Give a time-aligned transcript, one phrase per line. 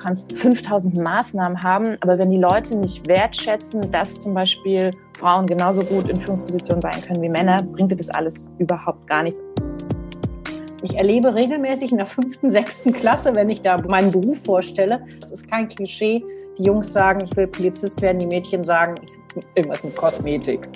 [0.00, 5.82] kannst 5000 Maßnahmen haben, aber wenn die Leute nicht wertschätzen, dass zum Beispiel Frauen genauso
[5.84, 9.42] gut in Führungspositionen sein können wie Männer, bringt dir das alles überhaupt gar nichts.
[10.82, 15.30] Ich erlebe regelmäßig in der fünften, sechsten Klasse, wenn ich da meinen Beruf vorstelle, das
[15.30, 16.24] ist kein Klischee,
[16.56, 18.96] die Jungs sagen, ich will Polizist werden, die Mädchen sagen,
[19.54, 20.66] irgendwas mit Kosmetik.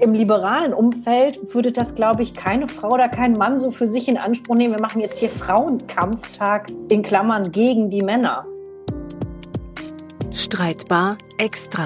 [0.00, 4.06] Im liberalen Umfeld würde das, glaube ich, keine Frau oder kein Mann so für sich
[4.06, 4.74] in Anspruch nehmen.
[4.74, 8.46] Wir machen jetzt hier Frauenkampftag in Klammern gegen die Männer.
[10.32, 11.84] Streitbar extra.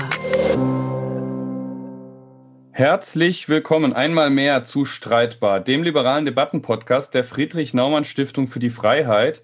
[2.73, 8.71] Herzlich willkommen einmal mehr zu Streitbar, dem liberalen Debattenpodcast der Friedrich Naumann Stiftung für die
[8.71, 9.43] Freiheit.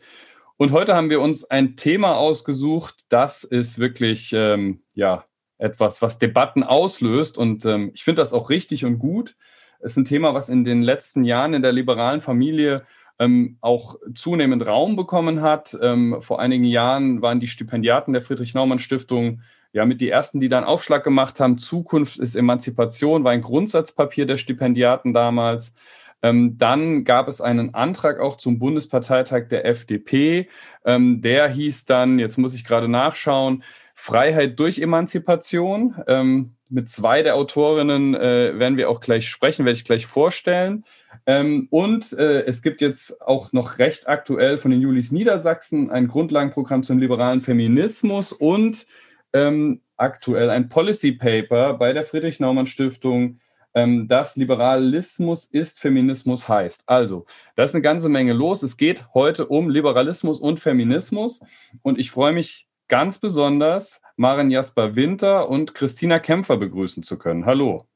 [0.58, 5.24] Und heute haben wir uns ein Thema ausgesucht, das ist wirklich ähm, ja
[5.58, 7.36] etwas, was Debatten auslöst.
[7.36, 9.36] Und ähm, ich finde das auch richtig und gut.
[9.80, 12.84] Es ist ein Thema, was in den letzten Jahren in der liberalen Familie
[13.18, 15.76] ähm, auch zunehmend Raum bekommen hat.
[15.80, 20.64] Ähm, vor einigen Jahren waren die Stipendiaten der Friedrich-Naumann-Stiftung ja mit die ersten, die dann
[20.64, 21.58] Aufschlag gemacht haben.
[21.58, 25.74] Zukunft ist Emanzipation, war ein Grundsatzpapier der Stipendiaten damals.
[26.22, 30.48] Ähm, dann gab es einen Antrag auch zum Bundesparteitag der FDP.
[30.84, 33.62] Ähm, der hieß dann, jetzt muss ich gerade nachschauen,
[34.00, 35.96] Freiheit durch Emanzipation.
[36.06, 40.84] Ähm, mit zwei der Autorinnen äh, werden wir auch gleich sprechen, werde ich gleich vorstellen.
[41.26, 46.06] Ähm, und äh, es gibt jetzt auch noch recht aktuell von den Julis Niedersachsen ein
[46.06, 48.86] Grundlagenprogramm zum liberalen Feminismus und
[49.32, 53.40] ähm, aktuell ein Policy Paper bei der Friedrich Naumann Stiftung,
[53.74, 56.84] ähm, das Liberalismus ist Feminismus heißt.
[56.86, 58.62] Also, da ist eine ganze Menge los.
[58.62, 61.40] Es geht heute um Liberalismus und Feminismus
[61.82, 67.46] und ich freue mich ganz besonders, Maren Jasper Winter und Christina Kämpfer begrüßen zu können.
[67.46, 67.86] Hallo.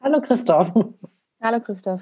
[0.00, 0.72] Hallo Christoph.
[1.42, 2.00] Hallo Christoph.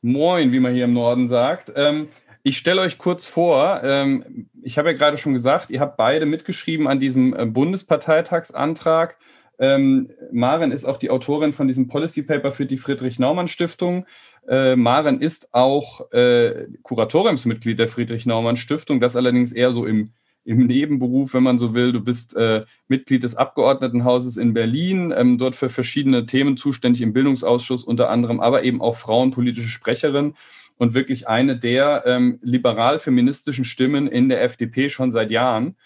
[0.00, 1.72] Moin, wie man hier im Norden sagt.
[1.74, 2.08] Ähm,
[2.42, 6.26] ich stelle euch kurz vor, ähm, ich habe ja gerade schon gesagt, ihr habt beide
[6.26, 9.16] mitgeschrieben an diesem äh, Bundesparteitagsantrag.
[9.58, 14.06] Ähm, Maren ist auch die Autorin von diesem Policy Paper für die Friedrich-Naumann-Stiftung.
[14.46, 20.12] Äh, Maren ist auch äh, Kuratoriumsmitglied der Friedrich-Naumann-Stiftung, das allerdings eher so im
[20.44, 21.92] im Nebenberuf, wenn man so will.
[21.92, 27.12] Du bist äh, Mitglied des Abgeordnetenhauses in Berlin, ähm, dort für verschiedene Themen zuständig im
[27.12, 30.34] Bildungsausschuss unter anderem, aber eben auch frauenpolitische Sprecherin
[30.76, 35.76] und wirklich eine der ähm, liberal-feministischen Stimmen in der FDP schon seit Jahren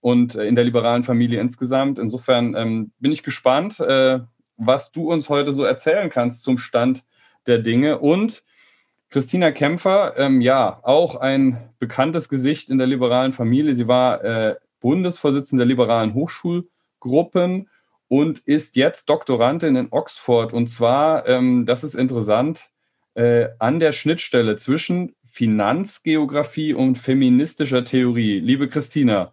[0.00, 1.98] und äh, in der liberalen Familie insgesamt.
[1.98, 4.20] Insofern ähm, bin ich gespannt, äh,
[4.56, 7.04] was du uns heute so erzählen kannst zum Stand
[7.46, 8.42] der Dinge und
[9.10, 13.74] Christina Kämpfer, ähm, ja, auch ein bekanntes Gesicht in der liberalen Familie.
[13.74, 17.68] Sie war äh, Bundesvorsitzende der liberalen Hochschulgruppen
[18.08, 20.52] und ist jetzt Doktorandin in Oxford.
[20.52, 22.70] Und zwar, ähm, das ist interessant,
[23.14, 28.40] äh, an der Schnittstelle zwischen Finanzgeografie und feministischer Theorie.
[28.40, 29.32] Liebe Christina,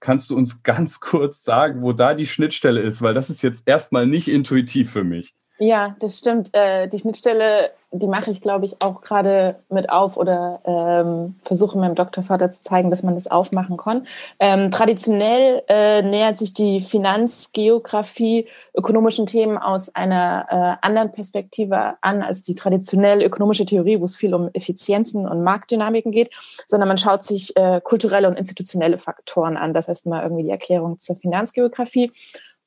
[0.00, 3.02] kannst du uns ganz kurz sagen, wo da die Schnittstelle ist?
[3.02, 5.34] Weil das ist jetzt erstmal nicht intuitiv für mich.
[5.58, 6.52] Ja, das stimmt.
[6.52, 11.78] Äh, die Schnittstelle, die mache ich, glaube ich, auch gerade mit auf oder ähm, versuche
[11.78, 14.06] meinem Doktorvater zu zeigen, dass man das aufmachen kann.
[14.38, 22.22] Ähm, traditionell äh, nähert sich die Finanzgeografie ökonomischen Themen aus einer äh, anderen Perspektive an
[22.22, 26.34] als die traditionelle ökonomische Theorie, wo es viel um Effizienzen und Marktdynamiken geht,
[26.66, 29.72] sondern man schaut sich äh, kulturelle und institutionelle Faktoren an.
[29.72, 32.12] Das heißt mal irgendwie die Erklärung zur Finanzgeografie.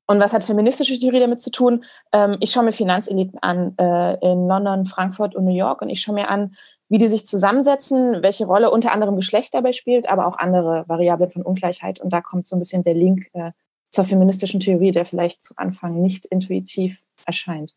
[0.09, 1.84] Und was hat feministische Theorie damit zu tun?
[2.12, 6.02] Ähm, ich schaue mir Finanzeliten an äh, in London, Frankfurt und New York und ich
[6.02, 6.56] schaue mir an,
[6.90, 11.30] wie die sich zusammensetzen, welche Rolle unter anderem Geschlecht dabei spielt, aber auch andere Variablen
[11.30, 12.00] von Ungleichheit.
[12.02, 13.52] Und da kommt so ein bisschen der Link äh,
[13.92, 17.75] zur feministischen Theorie, der vielleicht zu Anfang nicht intuitiv erscheint.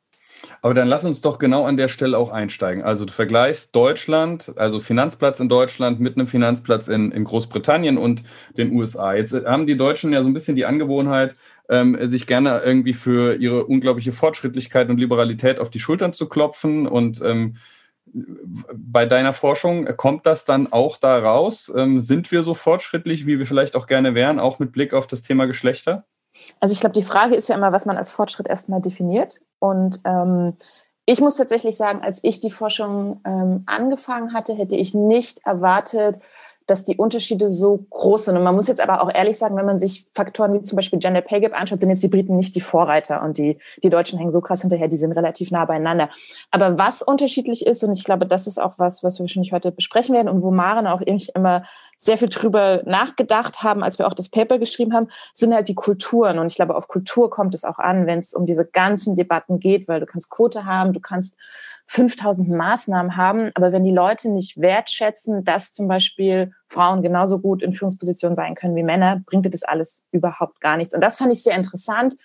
[0.60, 2.82] Aber dann lass uns doch genau an der Stelle auch einsteigen.
[2.82, 8.22] Also du vergleichst Deutschland, also Finanzplatz in Deutschland mit einem Finanzplatz in, in Großbritannien und
[8.56, 9.14] den USA.
[9.14, 11.34] Jetzt haben die Deutschen ja so ein bisschen die Angewohnheit,
[11.68, 16.86] ähm, sich gerne irgendwie für ihre unglaubliche Fortschrittlichkeit und Liberalität auf die Schultern zu klopfen.
[16.86, 17.56] Und ähm,
[18.74, 21.72] bei deiner Forschung kommt das dann auch da raus?
[21.74, 25.06] Ähm, sind wir so fortschrittlich, wie wir vielleicht auch gerne wären, auch mit Blick auf
[25.06, 26.04] das Thema Geschlechter?
[26.60, 29.40] Also ich glaube, die Frage ist ja immer, was man als Fortschritt erstmal definiert.
[29.58, 30.56] Und ähm,
[31.04, 36.16] ich muss tatsächlich sagen, als ich die Forschung ähm, angefangen hatte, hätte ich nicht erwartet,
[36.66, 38.36] dass die Unterschiede so groß sind.
[38.36, 40.98] Und man muss jetzt aber auch ehrlich sagen, wenn man sich Faktoren wie zum Beispiel
[40.98, 44.18] Gender Pay Gap anschaut, sind jetzt die Briten nicht die Vorreiter und die, die Deutschen
[44.18, 46.08] hängen so krass hinterher, die sind relativ nah beieinander.
[46.50, 49.72] Aber was unterschiedlich ist, und ich glaube, das ist auch was, was wir wahrscheinlich heute
[49.72, 51.64] besprechen werden und wo Maren auch irgendwie immer
[52.02, 55.76] sehr viel drüber nachgedacht haben, als wir auch das Paper geschrieben haben, sind halt die
[55.76, 56.40] Kulturen.
[56.40, 59.60] Und ich glaube, auf Kultur kommt es auch an, wenn es um diese ganzen Debatten
[59.60, 61.36] geht, weil du kannst Quote haben, du kannst
[61.86, 67.62] 5000 Maßnahmen haben, aber wenn die Leute nicht wertschätzen, dass zum Beispiel Frauen genauso gut
[67.62, 70.94] in Führungspositionen sein können wie Männer, bringt das alles überhaupt gar nichts.
[70.94, 72.16] Und das fand ich sehr interessant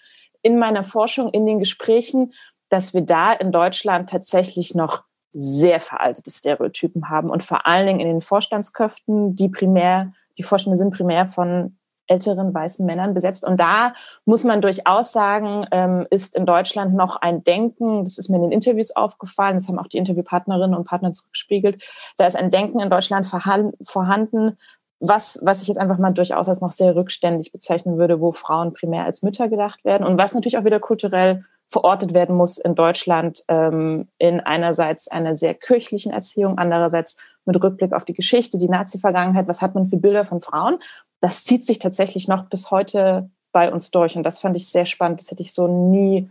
[0.42, 2.34] in meiner Forschung, in den Gesprächen,
[2.70, 8.00] dass wir da in Deutschland tatsächlich noch sehr veraltete Stereotypen haben und vor allen Dingen
[8.00, 11.77] in den Vorstandsköpfen, die primär, die Vorstände sind primär von
[12.08, 13.46] älteren weißen Männern besetzt.
[13.46, 13.94] Und da
[14.26, 18.44] muss man durchaus sagen, ähm, ist in Deutschland noch ein Denken, das ist mir in
[18.44, 21.84] den Interviews aufgefallen, das haben auch die Interviewpartnerinnen und Partner zurückgespiegelt,
[22.18, 24.58] da ist ein Denken in Deutschland vorhanden,
[25.00, 28.74] was, was ich jetzt einfach mal durchaus als noch sehr rückständig bezeichnen würde, wo Frauen
[28.74, 32.76] primär als Mütter gedacht werden und was natürlich auch wieder kulturell verortet werden muss in
[32.76, 38.70] Deutschland ähm, in einerseits einer sehr kirchlichen Erziehung, andererseits mit Rückblick auf die Geschichte, die
[38.70, 40.80] Nazi-Vergangenheit, was hat man für Bilder von Frauen?
[41.22, 44.86] Das zieht sich tatsächlich noch bis heute bei uns durch und das fand ich sehr
[44.86, 45.20] spannend.
[45.20, 46.30] Das hätte ich so nie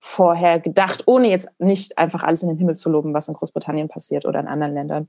[0.00, 3.88] vorher gedacht, ohne jetzt nicht einfach alles in den Himmel zu loben, was in Großbritannien
[3.88, 5.08] passiert oder in anderen Ländern.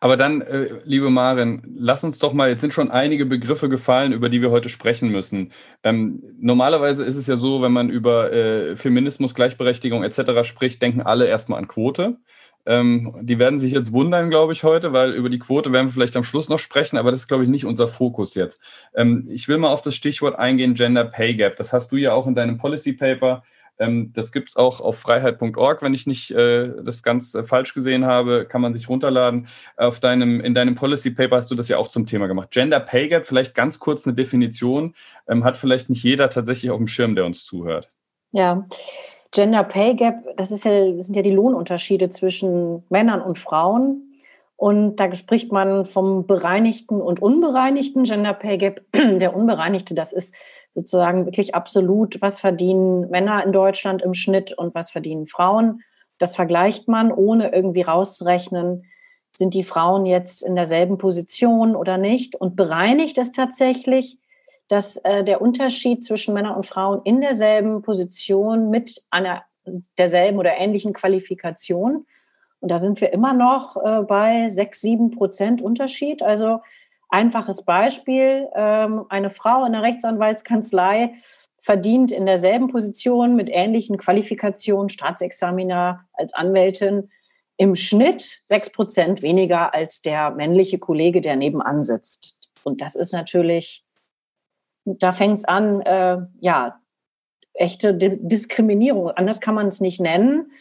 [0.00, 4.12] Aber dann, äh, liebe Marin, lass uns doch mal, jetzt sind schon einige Begriffe gefallen,
[4.12, 5.52] über die wir heute sprechen müssen.
[5.82, 10.42] Ähm, normalerweise ist es ja so, wenn man über äh, Feminismus, Gleichberechtigung etc.
[10.42, 12.18] spricht, denken alle erstmal an Quote.
[12.66, 15.92] Ähm, die werden sich jetzt wundern, glaube ich, heute, weil über die Quote werden wir
[15.92, 18.60] vielleicht am Schluss noch sprechen, aber das ist, glaube ich, nicht unser Fokus jetzt.
[18.94, 21.56] Ähm, ich will mal auf das Stichwort eingehen, Gender Pay Gap.
[21.56, 23.44] Das hast du ja auch in deinem Policy Paper
[23.78, 27.74] ähm, das gibt es auch auf freiheit.org, wenn ich nicht äh, das ganz äh, falsch
[27.74, 29.48] gesehen habe, kann man sich runterladen.
[29.76, 32.50] Auf deinem, in deinem Policy Paper hast du das ja auch zum Thema gemacht.
[32.50, 34.94] Gender Pay Gap, vielleicht ganz kurz eine Definition,
[35.28, 37.88] ähm, hat vielleicht nicht jeder tatsächlich auf dem Schirm, der uns zuhört.
[38.32, 38.64] Ja.
[39.32, 44.02] Gender Pay Gap, das, ist ja, das sind ja die Lohnunterschiede zwischen Männern und Frauen.
[44.56, 48.80] Und da spricht man vom bereinigten und unbereinigten Gender Pay Gap.
[48.94, 50.34] Der unbereinigte, das ist
[50.76, 55.80] sozusagen wirklich absolut, was verdienen Männer in Deutschland im Schnitt und was verdienen Frauen.
[56.18, 58.84] Das vergleicht man, ohne irgendwie rauszurechnen,
[59.34, 62.36] sind die Frauen jetzt in derselben Position oder nicht.
[62.36, 64.18] Und bereinigt es tatsächlich,
[64.68, 69.44] dass äh, der Unterschied zwischen Männern und Frauen in derselben Position mit einer
[69.96, 72.06] derselben oder ähnlichen Qualifikation.
[72.60, 76.22] Und da sind wir immer noch äh, bei sechs, sieben Prozent Unterschied.
[76.22, 76.60] Also
[77.08, 81.14] Einfaches Beispiel, ähm, eine Frau in der Rechtsanwaltskanzlei
[81.60, 87.10] verdient in derselben Position mit ähnlichen Qualifikationen, Staatsexaminer als Anwältin,
[87.56, 92.38] im Schnitt sechs Prozent weniger als der männliche Kollege, der nebenan sitzt.
[92.64, 93.84] Und das ist natürlich,
[94.84, 96.80] da fängt es an, äh, ja,
[97.54, 99.10] echte Diskriminierung.
[99.10, 100.52] Anders kann man es nicht nennen.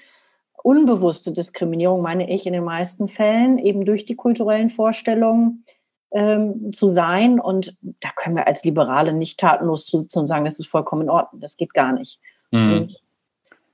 [0.64, 5.66] Unbewusste Diskriminierung, meine ich, in den meisten Fällen, eben durch die kulturellen Vorstellungen
[6.12, 7.40] ähm, zu sein.
[7.40, 11.04] Und da können wir als Liberale nicht tatenlos zu sitzen und sagen, das ist vollkommen
[11.04, 11.42] in Ordnung.
[11.42, 12.20] Das geht gar nicht.
[12.52, 12.88] Mhm.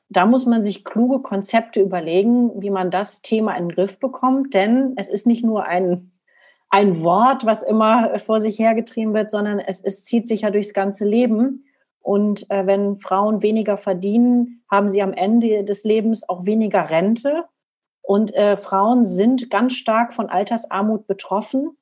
[0.09, 4.53] Da muss man sich kluge Konzepte überlegen, wie man das Thema in den Griff bekommt.
[4.53, 6.11] Denn es ist nicht nur ein,
[6.69, 10.73] ein Wort, was immer vor sich hergetrieben wird, sondern es, es zieht sich ja durchs
[10.73, 11.65] ganze Leben.
[12.01, 17.45] Und äh, wenn Frauen weniger verdienen, haben sie am Ende des Lebens auch weniger Rente.
[18.01, 21.77] Und äh, Frauen sind ganz stark von Altersarmut betroffen.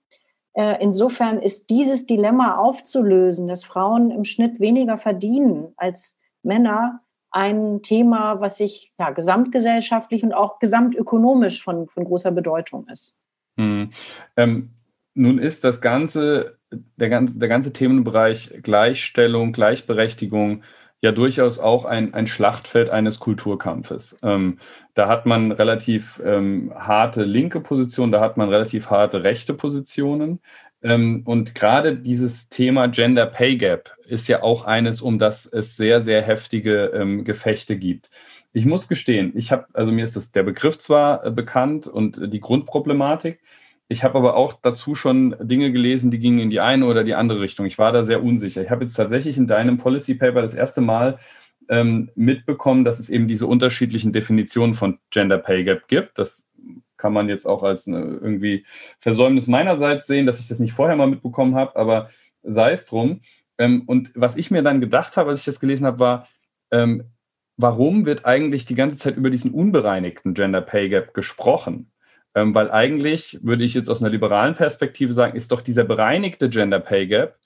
[0.59, 6.99] Äh, insofern ist dieses Dilemma aufzulösen, dass Frauen im Schnitt weniger verdienen als Männer,
[7.31, 13.17] ein Thema, was sich ja, gesamtgesellschaftlich und auch gesamtökonomisch von, von großer Bedeutung ist.
[13.57, 13.91] Hm.
[14.35, 14.71] Ähm,
[15.13, 20.63] nun ist das ganze, der ganze, der ganze Themenbereich Gleichstellung, Gleichberechtigung
[21.01, 24.17] ja durchaus auch ein, ein Schlachtfeld eines Kulturkampfes.
[24.21, 24.59] Ähm,
[24.93, 30.39] da hat man relativ ähm, harte linke Positionen, da hat man relativ harte rechte Positionen.
[30.81, 35.75] Ähm, und gerade dieses Thema Gender Pay Gap ist ja auch eines, um das es
[35.77, 38.09] sehr, sehr heftige ähm, Gefechte gibt.
[38.51, 42.33] Ich muss gestehen, ich habe, also mir ist das, der Begriff zwar äh, bekannt und
[42.33, 43.39] die Grundproblematik,
[43.91, 47.15] ich habe aber auch dazu schon Dinge gelesen, die gingen in die eine oder die
[47.15, 47.65] andere Richtung.
[47.65, 48.61] Ich war da sehr unsicher.
[48.61, 51.17] Ich habe jetzt tatsächlich in deinem Policy Paper das erste Mal
[51.69, 56.19] ähm, mitbekommen, dass es eben diese unterschiedlichen Definitionen von Gender Pay Gap gibt.
[56.19, 56.47] Das
[56.97, 58.63] kann man jetzt auch als eine, irgendwie
[58.99, 62.11] Versäumnis meinerseits sehen, dass ich das nicht vorher mal mitbekommen habe, aber
[62.43, 63.21] sei es drum.
[63.57, 66.27] Ähm, und was ich mir dann gedacht habe, als ich das gelesen habe, war,
[66.69, 67.05] ähm,
[67.57, 71.91] warum wird eigentlich die ganze Zeit über diesen unbereinigten Gender Pay Gap gesprochen?
[72.35, 76.49] Ähm, weil eigentlich, würde ich jetzt aus einer liberalen Perspektive sagen, ist doch dieser bereinigte
[76.49, 77.37] Gender Pay Gap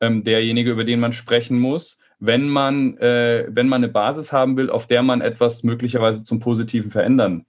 [0.00, 4.56] ähm, derjenige, über den man sprechen muss, wenn man, äh, wenn man eine Basis haben
[4.56, 7.46] will, auf der man etwas möglicherweise zum Positiven verändern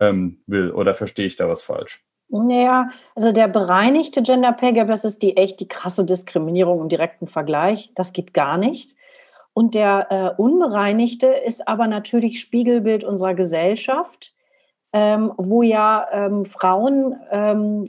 [0.00, 0.70] ähm, will.
[0.70, 2.04] Oder verstehe ich da was falsch?
[2.28, 6.88] Naja, also der bereinigte Gender Pay Gap, das ist die echt die krasse Diskriminierung im
[6.88, 7.92] direkten Vergleich.
[7.94, 8.96] Das geht gar nicht.
[9.52, 14.34] Und der äh, Unbereinigte ist aber natürlich Spiegelbild unserer Gesellschaft,
[14.96, 17.84] ähm, wo ja ähm, Frauen ähm,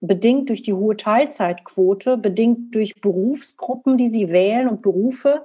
[0.00, 5.44] bedingt durch die hohe Teilzeitquote, bedingt durch Berufsgruppen, die sie wählen und Berufe,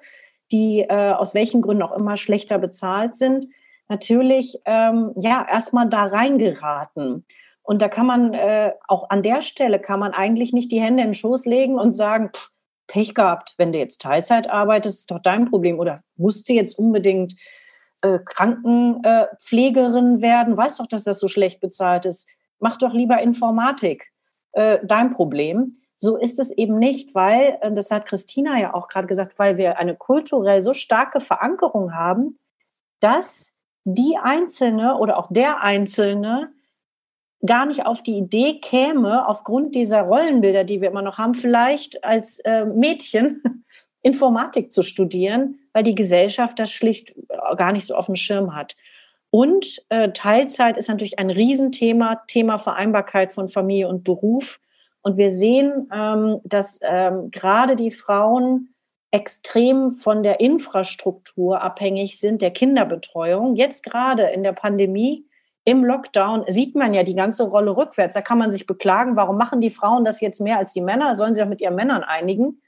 [0.52, 3.48] die äh, aus welchen Gründen auch immer schlechter bezahlt sind,
[3.88, 7.26] natürlich ähm, ja erstmal da reingeraten.
[7.64, 11.02] Und da kann man äh, auch an der Stelle kann man eigentlich nicht die Hände
[11.02, 12.30] in den Schoß legen und sagen,
[12.86, 15.80] Pech gehabt, wenn du jetzt Teilzeit arbeitest, ist doch dein Problem.
[15.80, 17.34] Oder musst du jetzt unbedingt
[18.02, 20.58] äh, Krankenpflegerin werden?
[20.58, 22.28] Weißt doch, dass das so schlecht bezahlt ist.
[22.60, 24.12] Mach doch lieber Informatik.
[24.52, 25.76] Äh, dein Problem.
[25.96, 29.58] So ist es eben nicht, weil, äh, das hat Christina ja auch gerade gesagt, weil
[29.58, 32.40] wir eine kulturell so starke Verankerung haben,
[33.00, 33.52] dass
[33.84, 36.52] die Einzelne oder auch der Einzelne
[37.46, 42.04] gar nicht auf die Idee käme, aufgrund dieser Rollenbilder, die wir immer noch haben, vielleicht
[42.04, 43.66] als äh, Mädchen
[44.02, 48.56] Informatik zu studieren, weil die Gesellschaft das schlicht äh, gar nicht so auf dem Schirm
[48.56, 48.76] hat.
[49.32, 54.60] Und äh, Teilzeit ist natürlich ein Riesenthema, Thema Vereinbarkeit von Familie und Beruf.
[55.02, 58.74] Und wir sehen, ähm, dass ähm, gerade die Frauen
[59.12, 63.56] extrem von der Infrastruktur abhängig sind, der Kinderbetreuung.
[63.56, 65.26] Jetzt gerade in der Pandemie
[65.66, 68.14] im Lockdown sieht man ja die ganze Rolle rückwärts.
[68.14, 71.16] Da kann man sich beklagen, warum machen die Frauen das jetzt mehr als die Männer?
[71.16, 72.62] Sollen sie doch mit ihren Männern einigen?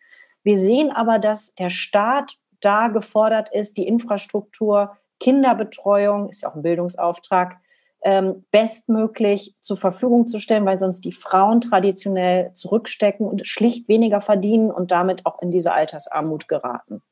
[0.43, 6.55] Wir sehen aber, dass der Staat da gefordert ist, die Infrastruktur, Kinderbetreuung, ist ja auch
[6.55, 7.57] ein Bildungsauftrag,
[8.03, 14.21] ähm, bestmöglich zur Verfügung zu stellen, weil sonst die Frauen traditionell zurückstecken und schlicht weniger
[14.21, 17.03] verdienen und damit auch in diese Altersarmut geraten.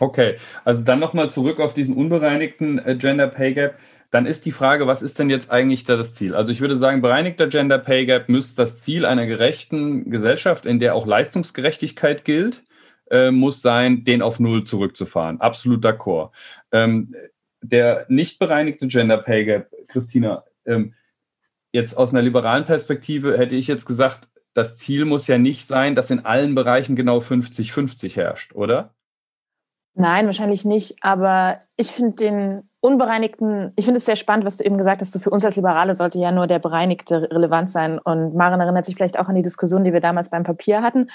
[0.00, 3.74] Okay, also dann nochmal zurück auf diesen unbereinigten äh, Gender Pay Gap
[4.10, 6.34] dann ist die Frage, was ist denn jetzt eigentlich da das Ziel?
[6.34, 10.78] Also ich würde sagen, bereinigter Gender Pay Gap müsste das Ziel einer gerechten Gesellschaft, in
[10.78, 12.62] der auch Leistungsgerechtigkeit gilt,
[13.10, 15.40] äh, muss sein, den auf Null zurückzufahren.
[15.40, 16.30] Absolut d'accord.
[16.72, 17.14] Ähm,
[17.62, 20.94] der nicht bereinigte Gender Pay Gap, Christina, ähm,
[21.72, 25.94] jetzt aus einer liberalen Perspektive hätte ich jetzt gesagt, das Ziel muss ja nicht sein,
[25.94, 28.94] dass in allen Bereichen genau 50-50 herrscht, oder?
[29.98, 30.96] Nein, wahrscheinlich nicht.
[31.02, 35.12] Aber ich finde den unbereinigten, ich finde es sehr spannend, was du eben gesagt hast,
[35.12, 37.98] so für uns als Liberale sollte ja nur der bereinigte relevant sein.
[37.98, 41.10] Und Maren erinnert sich vielleicht auch an die Diskussion, die wir damals beim Papier hatten.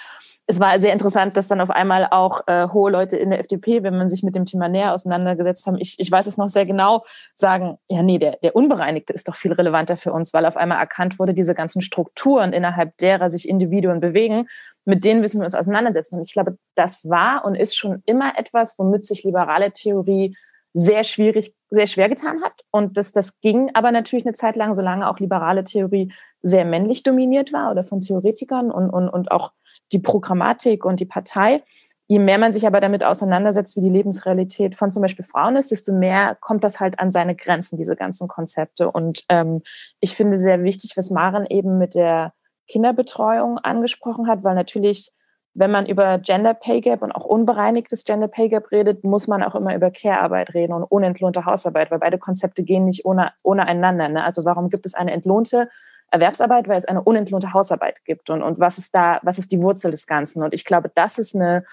[0.48, 3.84] Es war sehr interessant, dass dann auf einmal auch äh, hohe Leute in der FDP,
[3.84, 6.66] wenn man sich mit dem Thema näher auseinandergesetzt haben, ich, ich weiß es noch sehr
[6.66, 10.58] genau, sagen, ja nee, der, der Unbereinigte ist doch viel relevanter für uns, weil auf
[10.58, 14.48] einmal erkannt wurde, diese ganzen Strukturen, innerhalb derer sich Individuen bewegen,
[14.84, 16.16] mit denen müssen wir uns auseinandersetzen.
[16.16, 20.36] Und ich glaube, das war und ist schon immer etwas, womit sich liberale Theorie
[20.74, 22.54] sehr schwierig, sehr schwer getan hat.
[22.70, 27.02] Und das, das ging aber natürlich eine Zeit lang, solange auch liberale Theorie sehr männlich
[27.02, 29.54] dominiert war oder von Theoretikern und, und, und auch
[29.94, 31.64] die Programmatik und die Partei.
[32.08, 35.72] Je mehr man sich aber damit auseinandersetzt, wie die Lebensrealität von zum Beispiel Frauen ist,
[35.72, 38.92] desto mehr kommt das halt an seine Grenzen, diese ganzen Konzepte.
[38.92, 39.62] Und ähm,
[40.02, 42.34] ich finde sehr wichtig, was Maren eben mit der
[42.68, 45.14] Kinderbetreuung angesprochen hat, weil natürlich
[45.54, 49.44] wenn man über Gender Pay Gap und auch unbereinigtes Gender Pay Gap redet, muss man
[49.44, 53.68] auch immer über Care-Arbeit reden und unentlohnte Hausarbeit, weil beide Konzepte gehen nicht ohne, ohne
[53.68, 54.08] einander.
[54.08, 54.24] Ne?
[54.24, 55.70] Also warum gibt es eine entlohnte
[56.10, 59.62] Erwerbsarbeit, weil es eine unentlohnte Hausarbeit gibt und, und was ist da, was ist die
[59.62, 60.44] Wurzel des Ganzen?
[60.44, 61.66] Und ich glaube, das ist eine,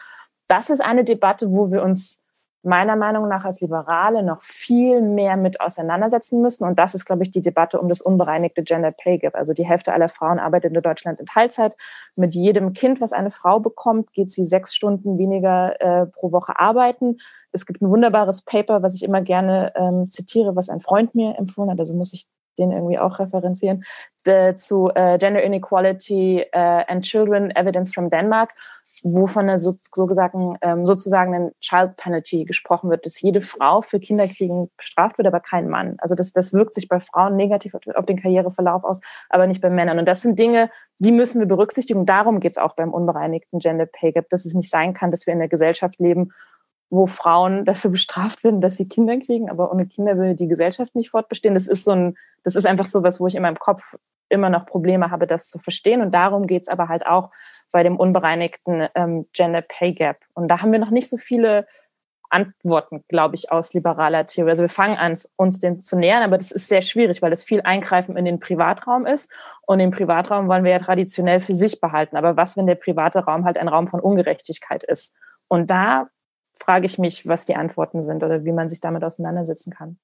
[0.48, 2.24] das ist eine Debatte, wo wir uns
[2.62, 6.64] meiner Meinung nach als Liberale noch viel mehr mit auseinandersetzen müssen.
[6.64, 9.34] Und das ist, glaube ich, die Debatte um das unbereinigte Gender Pay Gap.
[9.34, 11.76] Also die Hälfte aller Frauen arbeitet in Deutschland in Teilzeit.
[12.16, 16.58] Mit jedem Kind, was eine Frau bekommt, geht sie sechs Stunden weniger äh, pro Woche
[16.58, 17.18] arbeiten.
[17.52, 21.36] Es gibt ein wunderbares Paper, was ich immer gerne ähm, zitiere, was ein Freund mir
[21.38, 21.78] empfohlen hat.
[21.78, 22.26] Also muss ich
[22.58, 23.84] den irgendwie auch referenzieren,
[24.26, 28.50] de, zu äh, Gender Inequality äh, and Children Evidence from Denmark
[29.02, 33.40] wo von einer so, so gesagt, ähm, sozusagen einen Child Penalty gesprochen wird, dass jede
[33.40, 35.96] Frau für Kinderkriegen bestraft wird, aber kein Mann.
[35.98, 39.70] Also das, das wirkt sich bei Frauen negativ auf den Karriereverlauf aus, aber nicht bei
[39.70, 39.98] Männern.
[39.98, 42.06] Und das sind Dinge, die müssen wir berücksichtigen.
[42.06, 45.26] Darum geht es auch beim unbereinigten Gender Pay Gap, dass es nicht sein kann, dass
[45.26, 46.32] wir in einer Gesellschaft leben,
[46.90, 50.94] wo Frauen dafür bestraft werden, dass sie Kinder kriegen, aber ohne Kinder will die Gesellschaft
[50.94, 51.54] nicht fortbestehen.
[51.54, 53.96] Das ist so ein, das ist einfach so was, wo ich in meinem Kopf
[54.28, 56.00] immer noch Probleme habe, das zu verstehen.
[56.00, 57.30] Und darum geht es aber halt auch
[57.70, 60.18] bei dem unbereinigten ähm, Gender Pay Gap.
[60.34, 61.66] Und da haben wir noch nicht so viele
[62.30, 64.50] Antworten, glaube ich, aus liberaler Theorie.
[64.50, 67.42] Also wir fangen an, uns dem zu nähern, aber das ist sehr schwierig, weil das
[67.42, 69.30] viel Eingreifen in den Privatraum ist.
[69.66, 72.16] Und den Privatraum wollen wir ja traditionell für sich behalten.
[72.16, 75.16] Aber was, wenn der private Raum halt ein Raum von Ungerechtigkeit ist?
[75.48, 76.08] Und da
[76.54, 79.98] frage ich mich, was die Antworten sind oder wie man sich damit auseinandersetzen kann.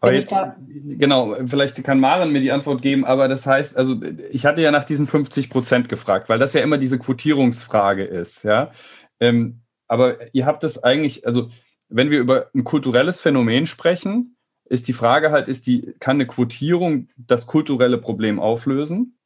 [0.00, 4.00] Aber jetzt, genau, vielleicht kann Maren mir die Antwort geben, aber das heißt, also
[4.30, 8.42] ich hatte ja nach diesen 50 Prozent gefragt, weil das ja immer diese Quotierungsfrage ist,
[8.42, 8.72] ja.
[9.20, 11.50] Ähm, aber ihr habt es eigentlich, also
[11.88, 16.26] wenn wir über ein kulturelles Phänomen sprechen, ist die Frage halt, ist die, kann eine
[16.26, 19.18] Quotierung das kulturelle Problem auflösen?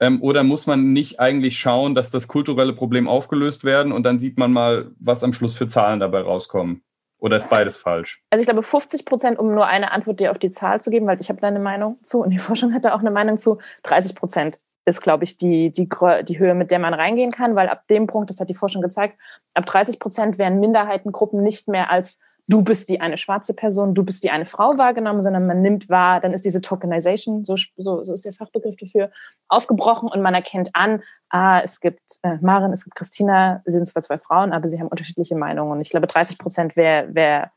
[0.00, 4.18] Ähm, oder muss man nicht eigentlich schauen, dass das kulturelle Problem aufgelöst werden und dann
[4.18, 6.82] sieht man mal, was am Schluss für Zahlen dabei rauskommen?
[7.18, 8.22] Oder ist beides falsch?
[8.30, 11.06] Also ich glaube 50 Prozent, um nur eine Antwort dir auf die Zahl zu geben,
[11.06, 13.38] weil ich habe da eine Meinung zu und die Forschung hat da auch eine Meinung
[13.38, 13.58] zu.
[13.82, 15.88] 30 Prozent ist, glaube ich, die, die,
[16.24, 18.82] die Höhe, mit der man reingehen kann, weil ab dem Punkt, das hat die Forschung
[18.82, 19.18] gezeigt,
[19.54, 24.04] ab 30 Prozent werden Minderheitengruppen nicht mehr als du bist die eine schwarze Person, du
[24.04, 28.02] bist die eine Frau wahrgenommen, sondern man nimmt wahr, dann ist diese Tokenization, so, so,
[28.02, 29.10] so ist der Fachbegriff dafür,
[29.48, 33.86] aufgebrochen und man erkennt an, ah, es gibt äh, Maren, es gibt Christina, sie sind
[33.86, 35.72] zwar zwei Frauen, aber sie haben unterschiedliche Meinungen.
[35.72, 37.50] Und ich glaube, 30 Prozent wäre wär,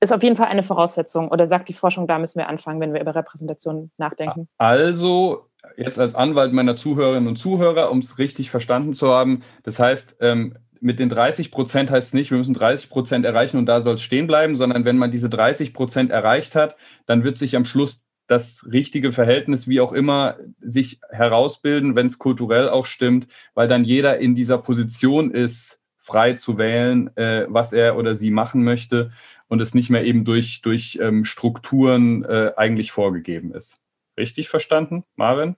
[0.00, 1.28] ist auf jeden Fall eine Voraussetzung.
[1.28, 4.48] Oder sagt die Forschung, da müssen wir anfangen, wenn wir über Repräsentation nachdenken.
[4.56, 9.78] Also, jetzt als Anwalt meiner Zuhörerinnen und Zuhörer, um es richtig verstanden zu haben, das
[9.78, 13.66] heißt, ähm, mit den 30 Prozent heißt es nicht, wir müssen 30 Prozent erreichen und
[13.66, 17.38] da soll es stehen bleiben, sondern wenn man diese 30 Prozent erreicht hat, dann wird
[17.38, 22.86] sich am Schluss das richtige Verhältnis, wie auch immer, sich herausbilden, wenn es kulturell auch
[22.86, 28.16] stimmt, weil dann jeder in dieser Position ist, frei zu wählen, äh, was er oder
[28.16, 29.10] sie machen möchte
[29.48, 33.80] und es nicht mehr eben durch, durch ähm, Strukturen äh, eigentlich vorgegeben ist.
[34.16, 35.56] Richtig verstanden, Marin?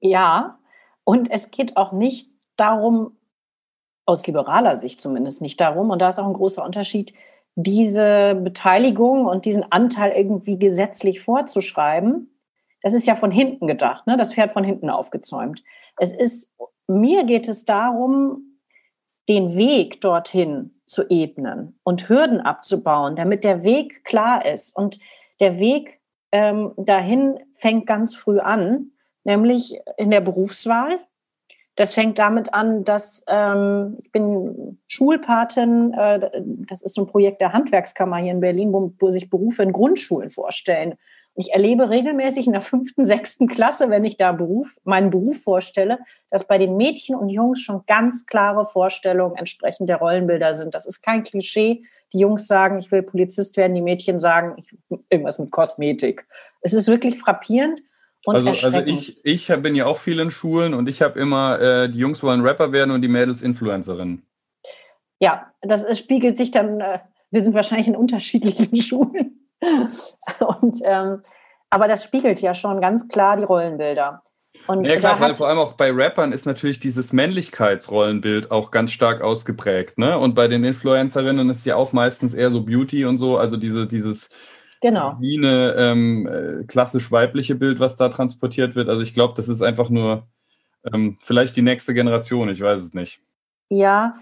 [0.00, 0.58] Ja,
[1.04, 3.16] und es geht auch nicht darum,
[4.06, 5.90] aus liberaler Sicht zumindest nicht darum.
[5.90, 7.12] Und da ist auch ein großer Unterschied,
[7.56, 12.30] diese Beteiligung und diesen Anteil irgendwie gesetzlich vorzuschreiben.
[12.82, 14.16] Das ist ja von hinten gedacht, ne?
[14.16, 15.62] das Pferd von hinten aufgezäumt.
[15.98, 16.52] Es ist,
[16.86, 18.60] mir geht es darum,
[19.28, 24.76] den Weg dorthin zu ebnen und Hürden abzubauen, damit der Weg klar ist.
[24.76, 25.00] Und
[25.40, 28.92] der Weg ähm, dahin fängt ganz früh an,
[29.24, 31.00] nämlich in der Berufswahl.
[31.76, 36.30] Das fängt damit an, dass ähm, ich bin Schulpatin, äh,
[36.66, 40.30] das ist ein Projekt der Handwerkskammer hier in Berlin, wo, wo sich Berufe in Grundschulen
[40.30, 40.94] vorstellen.
[41.34, 45.98] Ich erlebe regelmäßig in der fünften, sechsten Klasse, wenn ich da Beruf, meinen Beruf vorstelle,
[46.30, 50.74] dass bei den Mädchen und Jungs schon ganz klare Vorstellungen entsprechend der Rollenbilder sind.
[50.74, 51.84] Das ist kein Klischee.
[52.14, 54.74] Die Jungs sagen, ich will Polizist werden, die Mädchen sagen, ich,
[55.10, 56.26] irgendwas mit Kosmetik.
[56.62, 57.82] Es ist wirklich frappierend.
[58.26, 61.88] Also, also ich, ich bin ja auch viel in Schulen und ich habe immer, äh,
[61.88, 64.26] die Jungs wollen Rapper werden und die Mädels Influencerinnen.
[65.20, 66.98] Ja, das ist, spiegelt sich dann, äh,
[67.30, 69.48] wir sind wahrscheinlich in unterschiedlichen Schulen.
[70.60, 71.22] und, ähm,
[71.70, 74.22] aber das spiegelt ja schon ganz klar die Rollenbilder.
[74.66, 78.90] Und ja klar, weil vor allem auch bei Rappern ist natürlich dieses Männlichkeitsrollenbild auch ganz
[78.90, 79.98] stark ausgeprägt.
[79.98, 80.18] Ne?
[80.18, 83.86] Und bei den Influencerinnen ist ja auch meistens eher so Beauty und so, also diese,
[83.86, 84.28] dieses
[84.86, 85.16] Genau.
[85.18, 88.88] Wie eine ähm, äh, klassisch weibliche Bild, was da transportiert wird.
[88.88, 90.28] Also ich glaube, das ist einfach nur
[90.92, 93.20] ähm, vielleicht die nächste Generation, ich weiß es nicht.
[93.68, 94.14] Ja,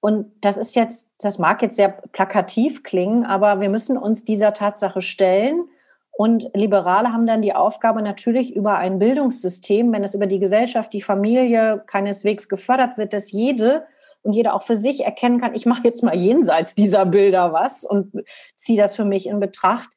[0.00, 4.52] und das ist jetzt, das mag jetzt sehr plakativ klingen, aber wir müssen uns dieser
[4.52, 5.64] Tatsache stellen.
[6.10, 10.92] Und Liberale haben dann die Aufgabe, natürlich über ein Bildungssystem, wenn es über die Gesellschaft,
[10.92, 13.86] die Familie keineswegs gefördert wird, dass jede
[14.20, 17.84] und jeder auch für sich erkennen kann, ich mache jetzt mal jenseits dieser Bilder was
[17.84, 18.12] und
[18.56, 19.88] ziehe das für mich in Betracht,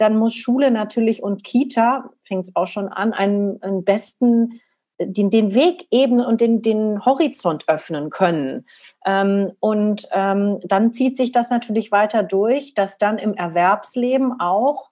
[0.00, 4.60] dann muss Schule natürlich und Kita, fängt es auch schon an, einen, einen besten
[5.02, 8.64] den, den Weg ebnen und den, den Horizont öffnen können.
[9.06, 14.90] Ähm, und ähm, dann zieht sich das natürlich weiter durch, dass dann im Erwerbsleben auch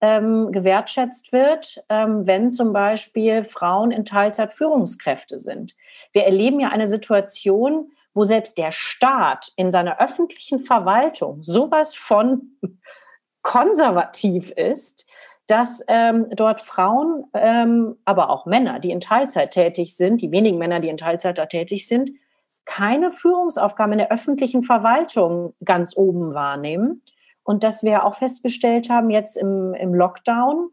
[0.00, 5.76] ähm, gewertschätzt wird, ähm, wenn zum Beispiel Frauen in Teilzeit Führungskräfte sind.
[6.12, 12.58] Wir erleben ja eine Situation, wo selbst der Staat in seiner öffentlichen Verwaltung sowas von
[13.42, 15.06] konservativ ist,
[15.46, 20.58] dass ähm, dort Frauen, ähm, aber auch Männer, die in Teilzeit tätig sind, die wenigen
[20.58, 22.10] Männer, die in Teilzeit da tätig sind,
[22.64, 27.02] keine Führungsaufgaben in der öffentlichen Verwaltung ganz oben wahrnehmen.
[27.42, 30.70] Und dass wir auch festgestellt haben, jetzt im, im Lockdown,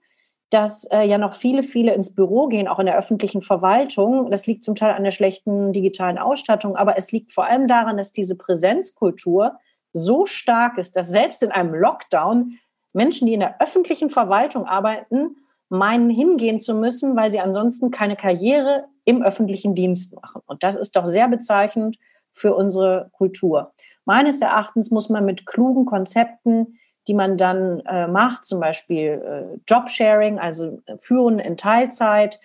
[0.51, 4.29] dass äh, ja noch viele, viele ins Büro gehen, auch in der öffentlichen Verwaltung.
[4.29, 7.97] Das liegt zum Teil an der schlechten digitalen Ausstattung, aber es liegt vor allem daran,
[7.97, 9.59] dass diese Präsenzkultur
[9.93, 12.59] so stark ist, dass selbst in einem Lockdown
[12.93, 15.37] Menschen, die in der öffentlichen Verwaltung arbeiten,
[15.69, 20.41] meinen, hingehen zu müssen, weil sie ansonsten keine Karriere im öffentlichen Dienst machen.
[20.45, 21.97] Und das ist doch sehr bezeichnend
[22.31, 23.73] für unsere Kultur.
[24.05, 29.57] Meines Erachtens muss man mit klugen Konzepten, die man dann äh, macht, zum Beispiel äh,
[29.67, 32.39] Jobsharing, also Führen in Teilzeit,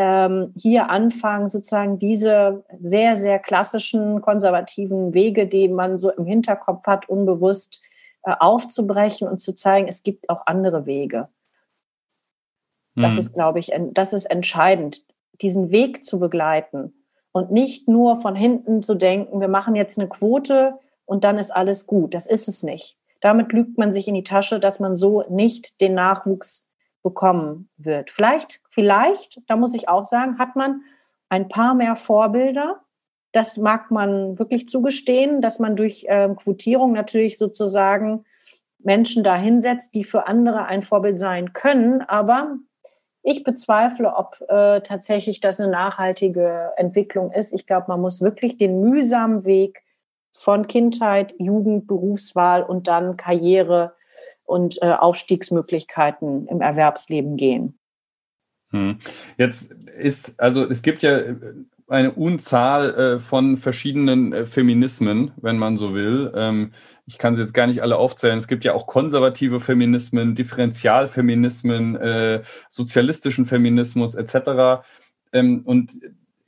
[0.00, 6.86] ähm, hier anfangen, sozusagen diese sehr, sehr klassischen konservativen Wege, die man so im Hinterkopf
[6.86, 7.82] hat, unbewusst
[8.22, 11.26] äh, aufzubrechen und zu zeigen, es gibt auch andere Wege.
[12.94, 13.18] Das mhm.
[13.18, 15.04] ist, glaube ich, das ist entscheidend,
[15.40, 16.94] diesen Weg zu begleiten
[17.32, 20.74] und nicht nur von hinten zu denken, wir machen jetzt eine Quote
[21.06, 22.14] und dann ist alles gut.
[22.14, 22.96] Das ist es nicht.
[23.20, 26.67] Damit lügt man sich in die Tasche, dass man so nicht den Nachwuchs
[27.02, 28.10] bekommen wird.
[28.10, 30.82] Vielleicht, vielleicht, da muss ich auch sagen, hat man
[31.28, 32.80] ein paar mehr Vorbilder.
[33.32, 38.24] Das mag man wirklich zugestehen, dass man durch äh, Quotierung natürlich sozusagen
[38.78, 42.02] Menschen da hinsetzt, die für andere ein Vorbild sein können.
[42.02, 42.56] Aber
[43.22, 47.52] ich bezweifle, ob äh, tatsächlich das eine nachhaltige Entwicklung ist.
[47.52, 49.82] Ich glaube, man muss wirklich den mühsamen Weg
[50.32, 53.94] von Kindheit, Jugend, Berufswahl und dann Karriere
[54.48, 57.78] und äh, Aufstiegsmöglichkeiten im Erwerbsleben gehen.
[58.70, 58.98] Hm.
[59.36, 61.20] Jetzt ist, also es gibt ja
[61.88, 66.32] eine Unzahl äh, von verschiedenen äh, Feminismen, wenn man so will.
[66.34, 66.72] Ähm,
[67.06, 68.38] ich kann sie jetzt gar nicht alle aufzählen.
[68.38, 74.84] Es gibt ja auch konservative Feminismen, Differentialfeminismen, äh, sozialistischen Feminismus etc.
[75.32, 75.92] Ähm, und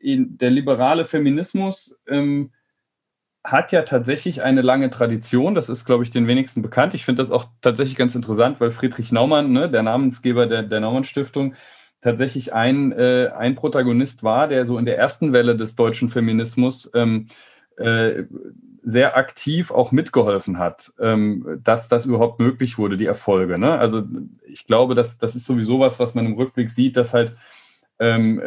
[0.03, 2.53] der liberale Feminismus ähm,
[3.43, 5.55] hat ja tatsächlich eine lange Tradition.
[5.55, 6.95] Das ist, glaube ich, den wenigsten bekannt.
[6.95, 10.81] Ich finde das auch tatsächlich ganz interessant, weil Friedrich Naumann, ne, der Namensgeber der, der
[10.81, 11.55] Naumann Stiftung,
[12.01, 16.91] tatsächlich ein, äh, ein Protagonist war, der so in der ersten Welle des deutschen Feminismus
[16.95, 17.29] ähm,
[17.77, 18.25] äh,
[18.83, 23.59] sehr aktiv auch mitgeholfen hat, ähm, dass das überhaupt möglich wurde, die Erfolge.
[23.59, 23.73] Ne?
[23.73, 24.05] Also
[24.47, 27.35] ich glaube, dass, das ist sowieso was, was man im Rückblick sieht, dass halt
[27.99, 28.41] ähm,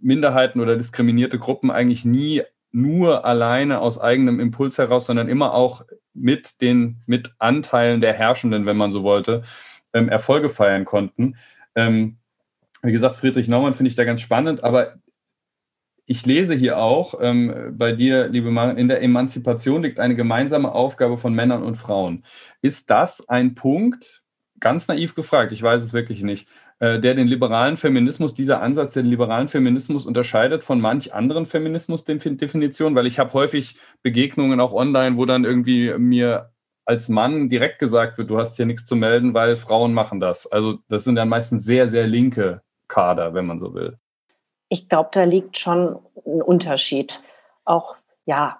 [0.00, 5.82] Minderheiten oder diskriminierte Gruppen eigentlich nie nur alleine aus eigenem Impuls heraus, sondern immer auch
[6.14, 9.42] mit den mit Anteilen der Herrschenden, wenn man so wollte,
[9.92, 11.36] ähm, Erfolge feiern konnten.
[11.74, 12.18] Ähm,
[12.82, 14.94] wie gesagt, Friedrich Naumann finde ich da ganz spannend, aber
[16.06, 20.72] ich lese hier auch ähm, bei dir, liebe Mann, in der Emanzipation liegt eine gemeinsame
[20.72, 22.24] Aufgabe von Männern und Frauen.
[22.62, 24.24] Ist das ein Punkt,
[24.58, 26.48] ganz naiv gefragt, ich weiß es wirklich nicht,
[26.80, 33.06] der den liberalen Feminismus, dieser Ansatz, den liberalen Feminismus unterscheidet von manch anderen Feminismusdefinitionen, weil
[33.06, 36.50] ich habe häufig Begegnungen auch online, wo dann irgendwie mir
[36.86, 40.46] als Mann direkt gesagt wird, du hast hier nichts zu melden, weil Frauen machen das.
[40.50, 43.96] Also das sind dann meistens sehr, sehr linke Kader, wenn man so will.
[44.68, 47.20] Ich glaube, da liegt schon ein Unterschied.
[47.64, 48.58] Auch, ja,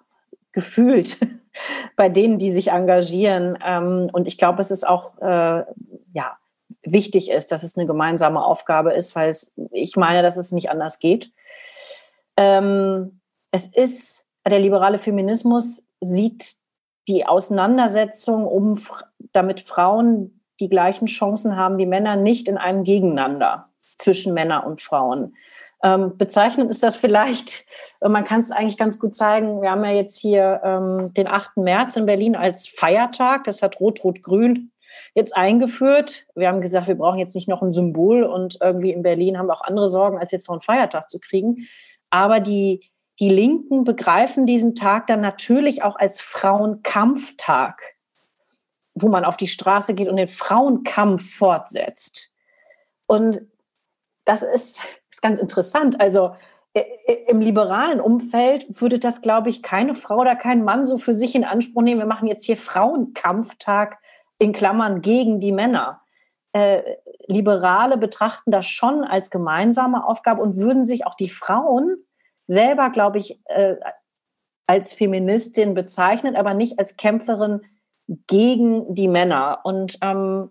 [0.52, 1.16] gefühlt
[1.96, 3.58] bei denen, die sich engagieren.
[3.64, 5.64] Ähm, und ich glaube, es ist auch, äh,
[6.12, 6.36] ja,
[6.82, 10.70] wichtig ist, dass es eine gemeinsame Aufgabe ist, weil es, ich meine, dass es nicht
[10.70, 11.32] anders geht.
[12.36, 16.54] Ähm, es ist, der liberale Feminismus sieht
[17.08, 18.80] die Auseinandersetzung, um
[19.32, 23.64] damit Frauen die gleichen Chancen haben wie Männer, nicht in einem Gegeneinander
[23.96, 25.34] zwischen Männern und Frauen.
[25.82, 27.64] Ähm, bezeichnend ist das vielleicht,
[28.02, 31.56] man kann es eigentlich ganz gut zeigen, wir haben ja jetzt hier ähm, den 8.
[31.56, 34.70] März in Berlin als Feiertag, das hat Rot-Rot-Grün
[35.14, 36.26] jetzt eingeführt.
[36.34, 39.46] Wir haben gesagt, wir brauchen jetzt nicht noch ein Symbol und irgendwie in Berlin haben
[39.46, 41.66] wir auch andere Sorgen, als jetzt noch einen Feiertag zu kriegen.
[42.10, 47.82] Aber die, die Linken begreifen diesen Tag dann natürlich auch als Frauenkampftag,
[48.94, 52.30] wo man auf die Straße geht und den Frauenkampf fortsetzt.
[53.06, 53.42] Und
[54.24, 56.00] das ist, ist ganz interessant.
[56.00, 56.32] Also
[57.26, 61.34] im liberalen Umfeld würde das, glaube ich, keine Frau oder kein Mann so für sich
[61.34, 62.00] in Anspruch nehmen.
[62.00, 63.98] Wir machen jetzt hier Frauenkampftag
[64.40, 66.00] in Klammern gegen die Männer.
[66.52, 66.82] Äh,
[67.28, 71.96] Liberale betrachten das schon als gemeinsame Aufgabe und würden sich auch die Frauen
[72.48, 73.76] selber, glaube ich, äh,
[74.66, 77.60] als Feministin bezeichnen, aber nicht als Kämpferin
[78.26, 79.60] gegen die Männer.
[79.62, 80.50] Und ähm,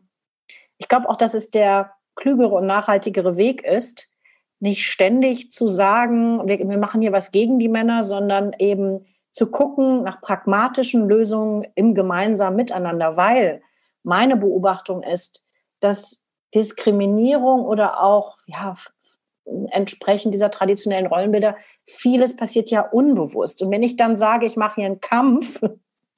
[0.77, 4.07] ich glaube auch, dass es der klügere und nachhaltigere Weg ist,
[4.59, 9.49] nicht ständig zu sagen, wir, wir machen hier was gegen die Männer, sondern eben zu
[9.51, 13.61] gucken nach pragmatischen Lösungen im gemeinsamen Miteinander, weil
[14.03, 15.43] meine Beobachtung ist,
[15.79, 16.21] dass
[16.53, 18.75] Diskriminierung oder auch ja,
[19.71, 23.61] entsprechend dieser traditionellen Rollenbilder, vieles passiert ja unbewusst.
[23.61, 25.61] Und wenn ich dann sage, ich mache hier einen Kampf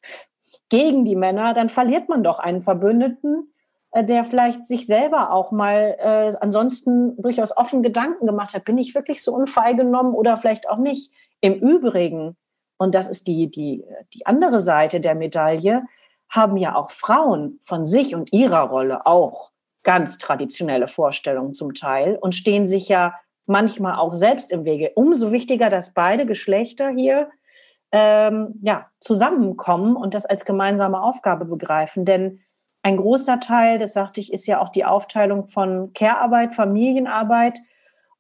[0.70, 3.54] gegen die Männer, dann verliert man doch einen Verbündeten,
[3.91, 8.78] äh, der vielleicht sich selber auch mal äh, ansonsten durchaus offen Gedanken gemacht hat, bin
[8.78, 11.12] ich wirklich so unfreigenommen oder vielleicht auch nicht.
[11.41, 12.38] Im Übrigen,
[12.78, 15.82] und das ist die, die, die andere Seite der Medaille,
[16.32, 19.52] haben ja auch Frauen von sich und ihrer Rolle auch
[19.84, 23.15] ganz traditionelle Vorstellungen zum Teil und stehen sich ja
[23.46, 24.91] manchmal auch selbst im Wege.
[24.96, 27.30] Umso wichtiger, dass beide Geschlechter hier
[27.91, 32.06] ähm, ja, zusammenkommen und das als gemeinsame Aufgabe begreifen.
[32.06, 32.39] Denn
[32.82, 37.60] ein großer Teil, das sagte ich, ist ja auch die Aufteilung von Care-Arbeit, Familienarbeit.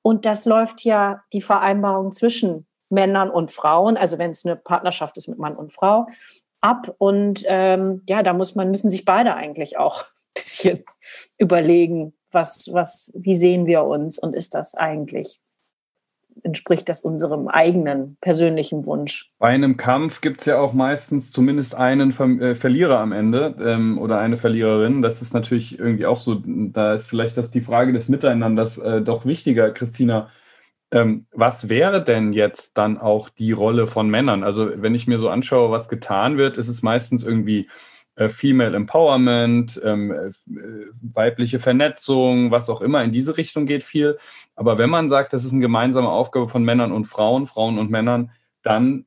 [0.01, 5.15] Und das läuft ja die Vereinbarung zwischen Männern und Frauen, also wenn es eine Partnerschaft
[5.15, 6.07] ist mit Mann und Frau,
[6.61, 6.93] ab.
[6.99, 10.83] Und ähm, ja, da muss man, müssen sich beide eigentlich auch ein bisschen
[11.37, 15.39] überlegen, was, was, wie sehen wir uns und ist das eigentlich
[16.43, 19.29] entspricht das unserem eigenen persönlichen Wunsch.
[19.37, 23.55] Bei einem Kampf gibt es ja auch meistens zumindest einen Ver äh, Verlierer am Ende
[23.61, 25.01] ähm, oder eine Verliererin.
[25.01, 29.01] Das ist natürlich irgendwie auch so, da ist vielleicht das die Frage des Miteinanders äh,
[29.01, 30.29] doch wichtiger, Christina.
[30.91, 34.43] Ähm, was wäre denn jetzt dann auch die Rolle von Männern?
[34.43, 37.69] Also wenn ich mir so anschaue, was getan wird, ist es meistens irgendwie
[38.15, 40.31] äh, Female Empowerment, ähm, äh,
[41.01, 44.17] weibliche Vernetzung, was auch immer in diese Richtung geht viel.
[44.55, 47.89] Aber wenn man sagt, das ist eine gemeinsame Aufgabe von Männern und Frauen, Frauen und
[47.89, 48.31] Männern,
[48.63, 49.05] dann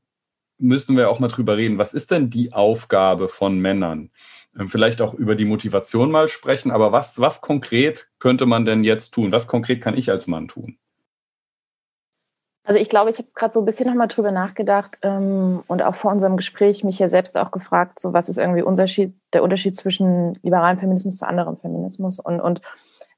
[0.59, 1.79] müssen wir auch mal drüber reden.
[1.79, 4.11] Was ist denn die Aufgabe von Männern?
[4.59, 8.85] Ähm, vielleicht auch über die Motivation mal sprechen, aber was, was konkret könnte man denn
[8.85, 9.33] jetzt tun?
[9.33, 10.79] Was konkret kann ich als Mann tun?
[12.65, 15.95] Also ich glaube, ich habe gerade so ein bisschen nochmal drüber nachgedacht ähm, und auch
[15.95, 19.77] vor unserem Gespräch mich ja selbst auch gefragt, so was ist irgendwie Unterschied, der Unterschied
[19.77, 22.63] zwischen liberalem Feminismus zu anderem Feminismus und und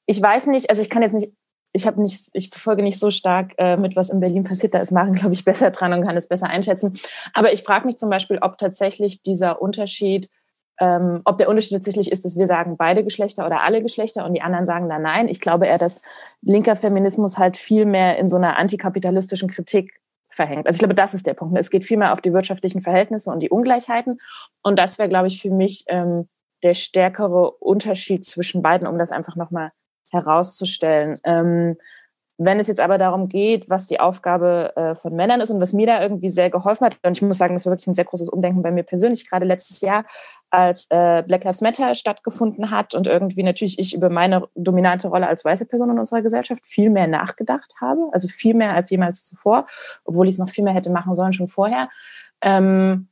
[0.06, 1.32] ich weiß nicht, also ich kann jetzt nicht,
[1.72, 4.80] ich habe nicht, ich verfolge nicht so stark äh, mit was in Berlin passiert, da
[4.80, 6.98] ist Maren glaube ich besser dran und kann es besser einschätzen.
[7.32, 10.28] Aber ich frage mich zum Beispiel, ob tatsächlich dieser Unterschied
[10.78, 14.34] ähm, ob der Unterschied tatsächlich ist, dass wir sagen beide Geschlechter oder alle Geschlechter und
[14.34, 15.28] die anderen sagen dann nein.
[15.28, 16.02] Ich glaube eher, dass
[16.42, 20.66] linker Feminismus halt viel mehr in so einer antikapitalistischen Kritik verhängt.
[20.66, 21.56] Also ich glaube, das ist der Punkt.
[21.58, 24.18] Es geht viel mehr auf die wirtschaftlichen Verhältnisse und die Ungleichheiten.
[24.62, 26.28] Und das wäre, glaube ich, für mich ähm,
[26.62, 29.72] der stärkere Unterschied zwischen beiden, um das einfach nochmal
[30.10, 31.16] herauszustellen.
[31.24, 31.76] Ähm,
[32.38, 35.72] wenn es jetzt aber darum geht, was die Aufgabe äh, von Männern ist und was
[35.72, 38.05] mir da irgendwie sehr geholfen hat, und ich muss sagen, das war wirklich ein sehr
[38.05, 40.05] großes Umdenken bei mir persönlich, gerade letztes Jahr,
[40.51, 45.29] als äh, Black Lives Matter stattgefunden hat und irgendwie natürlich ich über meine dominante Rolle
[45.29, 49.25] als weiße Person in unserer Gesellschaft viel mehr nachgedacht habe, also viel mehr als jemals
[49.25, 49.66] zuvor,
[50.05, 51.88] obwohl ich es noch viel mehr hätte machen sollen schon vorher.
[52.42, 53.09] Ähm,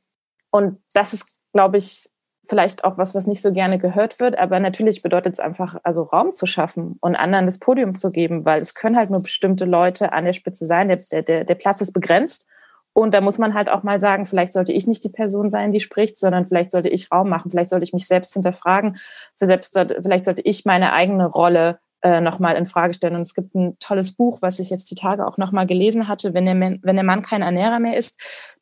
[0.51, 2.09] und das ist, glaube ich,
[2.47, 6.03] vielleicht auch was, was nicht so gerne gehört wird, aber natürlich bedeutet es einfach, also
[6.03, 9.65] Raum zu schaffen und anderen das Podium zu geben, weil es können halt nur bestimmte
[9.65, 10.89] Leute an der Spitze sein.
[10.89, 12.47] Der, der, der Platz ist begrenzt.
[12.93, 15.73] Und da muss man halt auch mal sagen, vielleicht sollte ich nicht die Person sein,
[15.73, 18.97] die spricht, sondern vielleicht sollte ich Raum machen, vielleicht sollte ich mich selbst hinterfragen,
[19.37, 23.15] selbst, vielleicht sollte ich meine eigene Rolle äh, nochmal in Frage stellen.
[23.15, 26.33] Und es gibt ein tolles Buch, was ich jetzt die Tage auch nochmal gelesen hatte,
[26.33, 28.54] wenn der, wenn der Mann kein Ernährer mehr ist.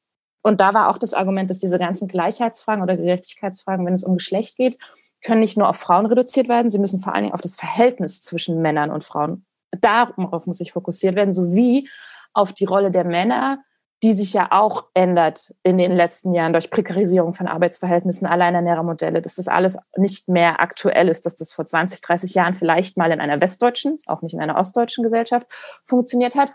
[0.43, 4.13] Und da war auch das Argument, dass diese ganzen Gleichheitsfragen oder Gerechtigkeitsfragen, wenn es um
[4.15, 4.77] Geschlecht geht,
[5.23, 8.21] können nicht nur auf Frauen reduziert werden, sie müssen vor allen Dingen auf das Verhältnis
[8.21, 9.45] zwischen Männern und Frauen.
[9.71, 11.89] Darauf muss sich fokussiert werden, sowie
[12.33, 13.59] auf die Rolle der Männer,
[14.03, 19.21] die sich ja auch ändert in den letzten Jahren durch Prekarisierung von Arbeitsverhältnissen, alleinernährer Modelle,
[19.21, 23.13] dass das alles nicht mehr aktuell ist, dass das vor 20, 30 Jahren vielleicht mal
[23.13, 25.47] in einer westdeutschen, auch nicht in einer ostdeutschen Gesellschaft
[25.85, 26.53] funktioniert hat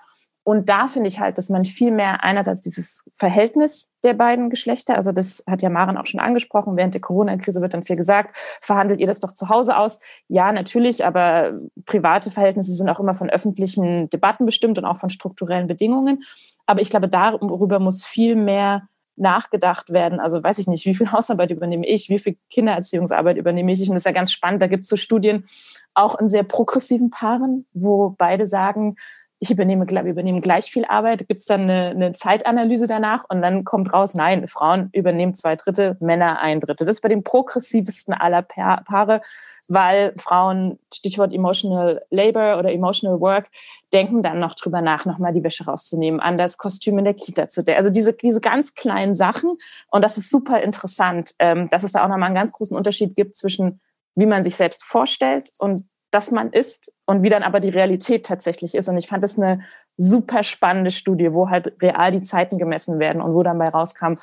[0.48, 4.96] und da finde ich halt, dass man viel mehr einerseits dieses Verhältnis der beiden Geschlechter,
[4.96, 8.34] also das hat ja Maren auch schon angesprochen, während der Corona-Krise wird dann viel gesagt,
[8.62, 10.00] verhandelt ihr das doch zu Hause aus?
[10.26, 11.52] Ja, natürlich, aber
[11.84, 16.24] private Verhältnisse sind auch immer von öffentlichen Debatten bestimmt und auch von strukturellen Bedingungen.
[16.64, 20.18] Aber ich glaube, darüber muss viel mehr nachgedacht werden.
[20.18, 23.80] Also weiß ich nicht, wie viel Hausarbeit übernehme ich, wie viel Kindererziehungsarbeit übernehme ich.
[23.82, 24.62] Und das ist ja ganz spannend.
[24.62, 25.44] Da gibt es so Studien,
[25.92, 28.96] auch in sehr progressiven Paaren, wo beide sagen,
[29.40, 33.40] ich übernehme, glaube übernehmen gleich viel Arbeit, gibt es dann eine, eine, Zeitanalyse danach und
[33.40, 36.76] dann kommt raus, nein, Frauen übernehmen zwei Drittel, Männer ein Drittel.
[36.76, 39.20] Das ist bei den progressivsten aller pa Paare,
[39.68, 43.48] weil Frauen, Stichwort Emotional Labor oder Emotional Work,
[43.92, 47.46] denken dann noch drüber nach, nochmal die Wäsche rauszunehmen, an das Kostüm in der Kita
[47.46, 47.76] zu der.
[47.76, 49.56] Also diese, diese ganz kleinen Sachen.
[49.90, 53.14] Und das ist super interessant, ähm, dass es da auch nochmal einen ganz großen Unterschied
[53.14, 53.80] gibt zwischen,
[54.16, 58.26] wie man sich selbst vorstellt und dass man ist und wie dann aber die Realität
[58.26, 58.86] tatsächlich ist.
[58.86, 59.62] Und ich fand das eine
[59.96, 64.16] super spannende Studie, wo halt real die Zeiten gemessen werden und wo dann bei rauskam,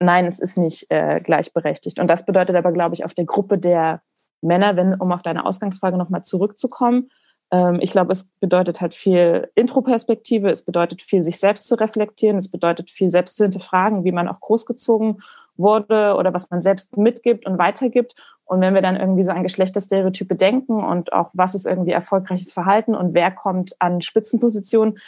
[0.00, 2.00] nein, es ist nicht äh, gleichberechtigt.
[2.00, 4.00] Und das bedeutet aber, glaube ich, auf der Gruppe der
[4.40, 7.10] Männer, wenn, um auf deine Ausgangsfrage nochmal zurückzukommen,
[7.50, 12.38] ähm, ich glaube, es bedeutet halt viel Introperspektive, es bedeutet viel, sich selbst zu reflektieren,
[12.38, 15.18] es bedeutet viel selbst zu hinterfragen, wie man auch großgezogen
[15.56, 18.14] wurde oder was man selbst mitgibt und weitergibt.
[18.48, 22.50] Und wenn wir dann irgendwie so an Geschlechterstereotype denken und auch was ist irgendwie erfolgreiches
[22.50, 24.98] Verhalten und wer kommt an Spitzenpositionen,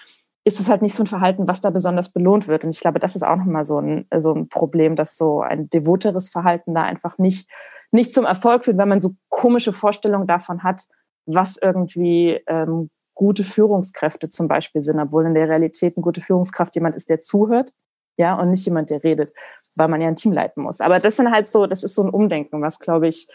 [0.45, 2.65] ist es halt nicht so ein Verhalten, was da besonders belohnt wird.
[2.65, 5.71] Und ich glaube, das ist auch nochmal so ein, so ein Problem, dass so ein
[5.71, 7.49] devoteres Verhalten da einfach nicht,
[7.93, 10.85] nicht zum Erfolg führt, weil man so komische Vorstellungen davon hat,
[11.25, 16.75] was irgendwie ähm, gute Führungskräfte zum Beispiel sind, obwohl in der Realität eine gute Führungskraft
[16.75, 17.73] jemand ist, der zuhört,
[18.17, 19.33] ja, und nicht jemand, der redet,
[19.77, 20.81] weil man ja ein Team leiten muss.
[20.81, 23.29] Aber das sind halt so, das ist so ein Umdenken, was glaube ich,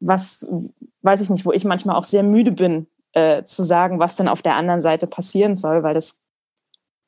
[0.00, 0.46] was
[1.02, 4.28] weiß ich nicht, wo ich manchmal auch sehr müde bin, äh, zu sagen, was denn
[4.28, 6.18] auf der anderen Seite passieren soll, weil das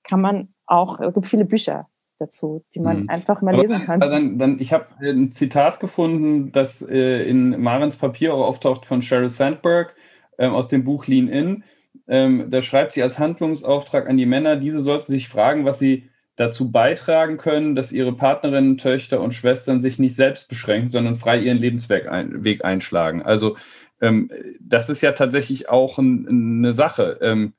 [0.04, 1.86] kann man auch, es gibt viele Bücher
[2.18, 3.10] dazu, die man mhm.
[3.10, 4.00] einfach mal lesen kann.
[4.00, 9.02] Dann, dann, ich habe ein Zitat gefunden, das äh, in Marens Papier auch auftaucht von
[9.02, 9.94] Sheryl Sandberg
[10.38, 11.64] äh, aus dem Buch Lean In.
[12.08, 16.08] ähm, da schreibt sie als Handlungsauftrag an die Männer, diese sollten sich fragen, was sie
[16.36, 21.40] dazu beitragen können, dass ihre Partnerinnen, Töchter und Schwestern sich nicht selbst beschränken, sondern frei
[21.40, 23.22] ihren Lebensweg ein, Weg einschlagen.
[23.22, 23.56] Also
[24.00, 27.18] ähm, das ist ja tatsächlich auch ein, eine Sache.
[27.22, 27.54] Ähm,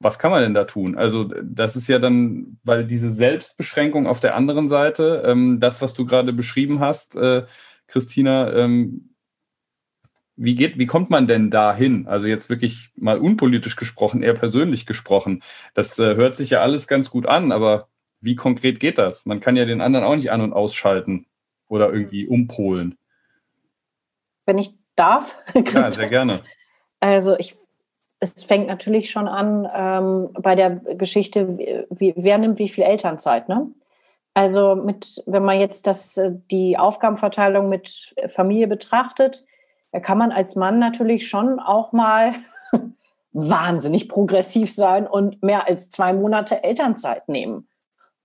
[0.00, 0.96] was kann man denn da tun?
[0.96, 5.94] Also das ist ja dann, weil diese Selbstbeschränkung auf der anderen Seite, ähm, das, was
[5.94, 7.44] du gerade beschrieben hast, äh,
[7.86, 9.10] Christina, ähm,
[10.34, 12.08] wie geht, wie kommt man denn dahin?
[12.08, 15.42] Also jetzt wirklich mal unpolitisch gesprochen, eher persönlich gesprochen.
[15.74, 17.88] Das äh, hört sich ja alles ganz gut an, aber
[18.22, 19.26] wie konkret geht das?
[19.26, 21.26] Man kann ja den anderen auch nicht an- und ausschalten
[21.68, 22.96] oder irgendwie umpolen.
[24.46, 26.40] Wenn ich darf, Ja, sehr gerne.
[27.00, 27.56] Also ich
[28.22, 31.58] es fängt natürlich schon an ähm, bei der Geschichte,
[31.90, 33.68] wie, wer nimmt wie viel Elternzeit, ne?
[34.32, 39.44] Also mit, wenn man jetzt das, äh, die Aufgabenverteilung mit Familie betrachtet,
[39.90, 42.34] da kann man als Mann natürlich schon auch mal
[43.32, 47.66] wahnsinnig progressiv sein und mehr als zwei Monate Elternzeit nehmen.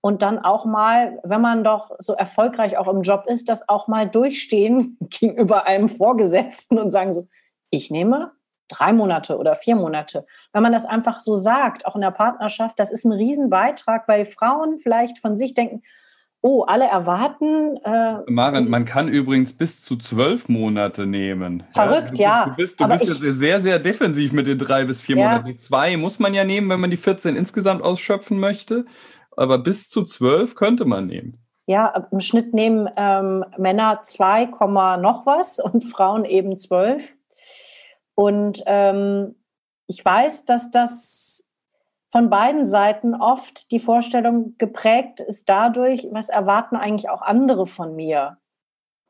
[0.00, 3.88] Und dann auch mal, wenn man doch so erfolgreich auch im Job ist, das auch
[3.88, 7.26] mal durchstehen gegenüber einem Vorgesetzten und sagen so,
[7.70, 8.32] ich nehme
[8.68, 10.26] drei Monate oder vier Monate.
[10.52, 14.24] Wenn man das einfach so sagt, auch in der Partnerschaft, das ist ein Riesenbeitrag, weil
[14.24, 15.82] Frauen vielleicht von sich denken,
[16.40, 17.76] oh, alle erwarten.
[17.84, 21.64] Äh, Maren, man kann übrigens bis zu zwölf Monate nehmen.
[21.70, 22.44] Verrückt, ja.
[22.44, 25.16] Du, du bist, du bist ich, jetzt sehr, sehr defensiv mit den drei bis vier
[25.16, 25.24] ja.
[25.24, 25.46] Monaten.
[25.46, 28.84] Die zwei muss man ja nehmen, wenn man die 14 insgesamt ausschöpfen möchte.
[29.38, 31.38] Aber bis zu zwölf könnte man nehmen.
[31.66, 34.46] Ja, im Schnitt nehmen ähm, Männer 2,
[34.96, 37.14] noch was und Frauen eben zwölf.
[38.14, 39.36] Und ähm,
[39.86, 41.46] ich weiß, dass das
[42.10, 47.94] von beiden Seiten oft die Vorstellung geprägt ist dadurch, was erwarten eigentlich auch andere von
[47.94, 48.38] mir.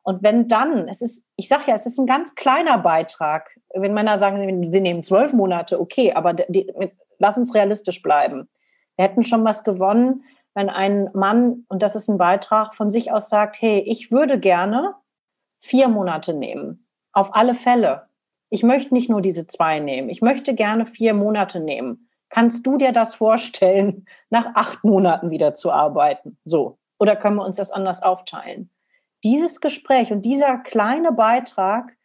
[0.03, 3.95] Und wenn dann, es ist, ich sage ja, es ist ein ganz kleiner Beitrag, wenn
[3.95, 6.71] Männer sagen, sie nehmen zwölf Monate, okay, aber die,
[7.19, 8.49] lass uns realistisch bleiben.
[8.99, 13.13] Wir hätten schon was gewonnen, wenn ein Mann, und das ist ein Beitrag, von sich
[13.13, 14.95] aus sagt, hey, ich würde gerne
[15.61, 16.85] vier Monate nehmen.
[17.13, 18.09] Auf alle Fälle
[18.51, 22.09] ich möchte nicht nur diese zwei nehmen, ich möchte gerne vier Monate nehmen.
[22.31, 26.39] Kannst du dir das vorstellen, nach acht Monaten wieder zu arbeiten?
[26.45, 26.79] So.
[26.99, 28.71] Oder können wir uns das anders aufteilen?
[29.23, 31.97] Dieses Gespräch und dieser kleine Beitrag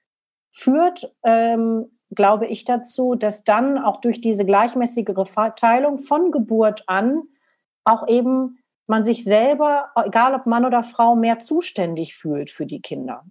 [0.52, 7.24] führt, ähm, glaube ich, dazu, dass dann auch durch diese gleichmäßigere Verteilung von Geburt an
[7.86, 12.82] auch eben man sich selber, egal ob Mann oder Frau, mehr zuständig fühlt für die
[12.82, 13.24] Kinder.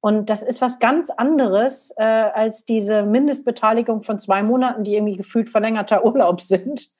[0.00, 5.16] Und das ist was ganz anderes äh, als diese Mindestbeteiligung von zwei Monaten, die irgendwie
[5.16, 6.90] gefühlt verlängerter Urlaub sind,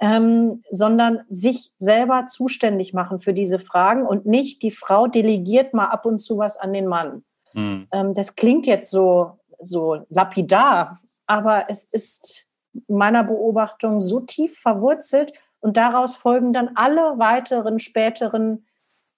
[0.00, 5.86] ähm, sondern sich selber zuständig machen für diese Fragen und nicht die Frau delegiert mal
[5.86, 7.22] ab und zu was an den Mann.
[7.52, 7.86] Mhm.
[7.92, 12.46] Ähm, das klingt jetzt so, so lapidar, aber es ist
[12.86, 18.64] meiner Beobachtung so tief verwurzelt und daraus folgen dann alle weiteren späteren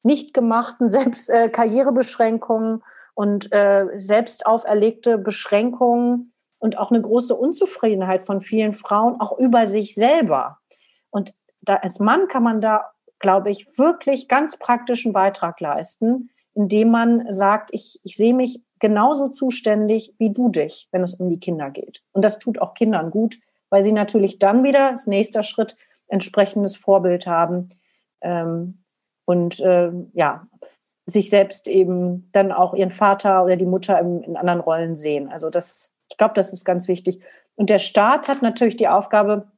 [0.03, 2.83] nicht gemachten Selbst äh, Karrierebeschränkungen
[3.15, 9.67] und äh, selbst auferlegte Beschränkungen und auch eine große Unzufriedenheit von vielen Frauen, auch über
[9.67, 10.59] sich selber.
[11.11, 16.91] Und da, als Mann kann man da, glaube ich, wirklich ganz praktischen Beitrag leisten, indem
[16.91, 21.41] man sagt, ich, ich sehe mich genauso zuständig wie du dich, wenn es um die
[21.41, 22.03] Kinder geht.
[22.13, 23.37] Und das tut auch Kindern gut,
[23.69, 25.77] weil sie natürlich dann wieder als nächster Schritt
[26.09, 27.69] entsprechendes Vorbild haben.
[28.21, 28.83] Ähm,
[29.25, 30.43] und äh, ja,
[31.07, 35.29] sich selbst eben dann auch ihren Vater oder die Mutter in, in anderen Rollen sehen.
[35.29, 37.23] Also das, ich glaube, das ist ganz wichtig.
[37.55, 39.51] Und der Staat hat natürlich die Aufgabe,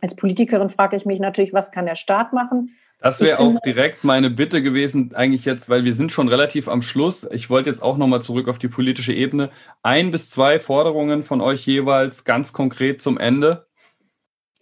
[0.00, 2.76] als Politikerin frage ich mich natürlich, was kann der Staat machen?
[2.98, 6.82] Das wäre auch direkt meine Bitte gewesen, eigentlich jetzt, weil wir sind schon relativ am
[6.82, 7.24] Schluss.
[7.30, 9.50] Ich wollte jetzt auch nochmal zurück auf die politische Ebene.
[9.82, 13.66] Ein bis zwei Forderungen von euch jeweils ganz konkret zum Ende.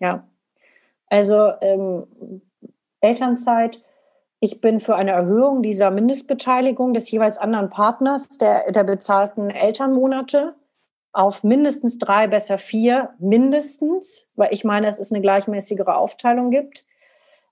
[0.01, 0.29] Ja,
[1.09, 2.43] also ähm,
[3.01, 3.81] Elternzeit
[4.45, 10.53] ich bin für eine Erhöhung dieser Mindestbeteiligung des jeweils anderen Partners der, der bezahlten Elternmonate
[11.15, 16.85] auf mindestens drei, besser vier, mindestens, weil ich meine, es ist eine gleichmäßigere Aufteilung gibt.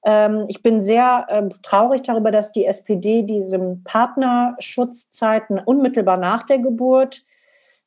[0.04, 6.58] Ähm, ich bin sehr ähm, traurig darüber, dass die SPD diesen Partnerschutzzeiten unmittelbar nach der
[6.58, 7.22] Geburt,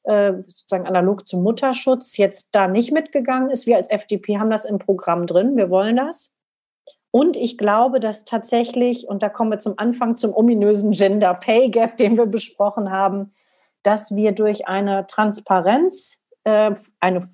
[0.04, 3.66] äh, sozusagen analog zum Mutterschutz, jetzt da nicht mitgegangen ist.
[3.66, 5.58] Wir als FDP haben das im Programm drin.
[5.58, 6.32] Wir wollen das.
[7.12, 11.70] Und ich glaube, dass tatsächlich, und da kommen wir zum Anfang zum ominösen Gender Pay
[11.70, 13.34] Gap, den wir besprochen haben,
[13.84, 17.28] dass wir durch eine Transparenz, äh, eine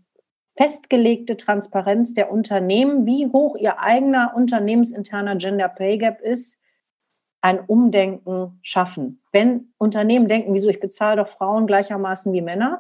[0.56, 6.60] festgelegte Transparenz der Unternehmen, wie hoch ihr eigener unternehmensinterner Gender Pay Gap ist,
[7.42, 9.22] ein Umdenken schaffen.
[9.32, 12.80] Wenn Unternehmen denken, wieso ich bezahle doch Frauen gleichermaßen wie Männer,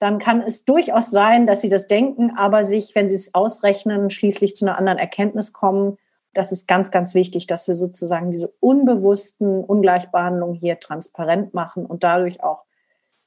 [0.00, 4.10] dann kann es durchaus sein, dass sie das denken, aber sich, wenn sie es ausrechnen,
[4.10, 5.96] schließlich zu einer anderen Erkenntnis kommen.
[6.34, 12.02] Das ist ganz, ganz wichtig, dass wir sozusagen diese unbewussten Ungleichbehandlungen hier transparent machen und
[12.02, 12.64] dadurch auch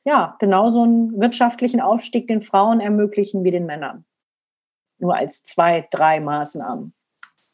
[0.05, 4.05] ja, genauso einen wirtschaftlichen Aufstieg den Frauen ermöglichen wie den Männern.
[4.99, 6.93] Nur als zwei, drei Maßnahmen.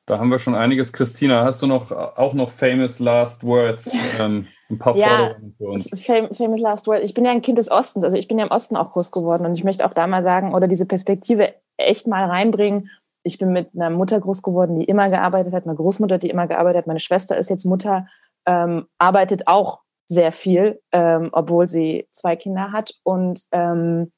[0.06, 0.92] Da haben wir schon einiges.
[0.92, 3.90] Christina, hast du noch auch noch famous last words?
[4.20, 5.90] Ähm, ein paar ja, Forderungen für uns.
[6.04, 7.06] Famous last words.
[7.06, 9.12] Ich bin ja ein Kind des Ostens, also ich bin ja im Osten auch groß
[9.12, 12.90] geworden und ich möchte auch da mal sagen oder diese Perspektive echt mal reinbringen.
[13.24, 16.48] Ich bin mit einer Mutter groß geworden, die immer gearbeitet hat, einer Großmutter, die immer
[16.48, 16.88] gearbeitet hat.
[16.88, 18.08] Meine Schwester ist jetzt Mutter,
[18.46, 19.80] ähm, arbeitet auch
[20.12, 22.96] sehr viel, ähm, obwohl sie zwei Kinder hat.
[23.04, 24.12] Und ähm,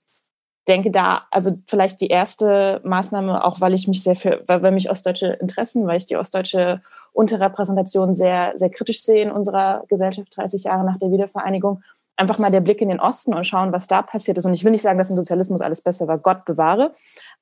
[0.67, 4.71] denke da, also vielleicht die erste Maßnahme, auch weil ich mich sehr für, weil, weil
[4.71, 6.81] mich ostdeutsche Interessen, weil ich die ostdeutsche
[7.11, 11.83] Unterrepräsentation sehr, sehr kritisch sehe in unserer Gesellschaft 30 Jahre nach der Wiedervereinigung,
[12.15, 14.45] einfach mal der Blick in den Osten und schauen, was da passiert ist.
[14.45, 16.95] Und ich will nicht sagen, dass im Sozialismus alles besser war, Gott bewahre,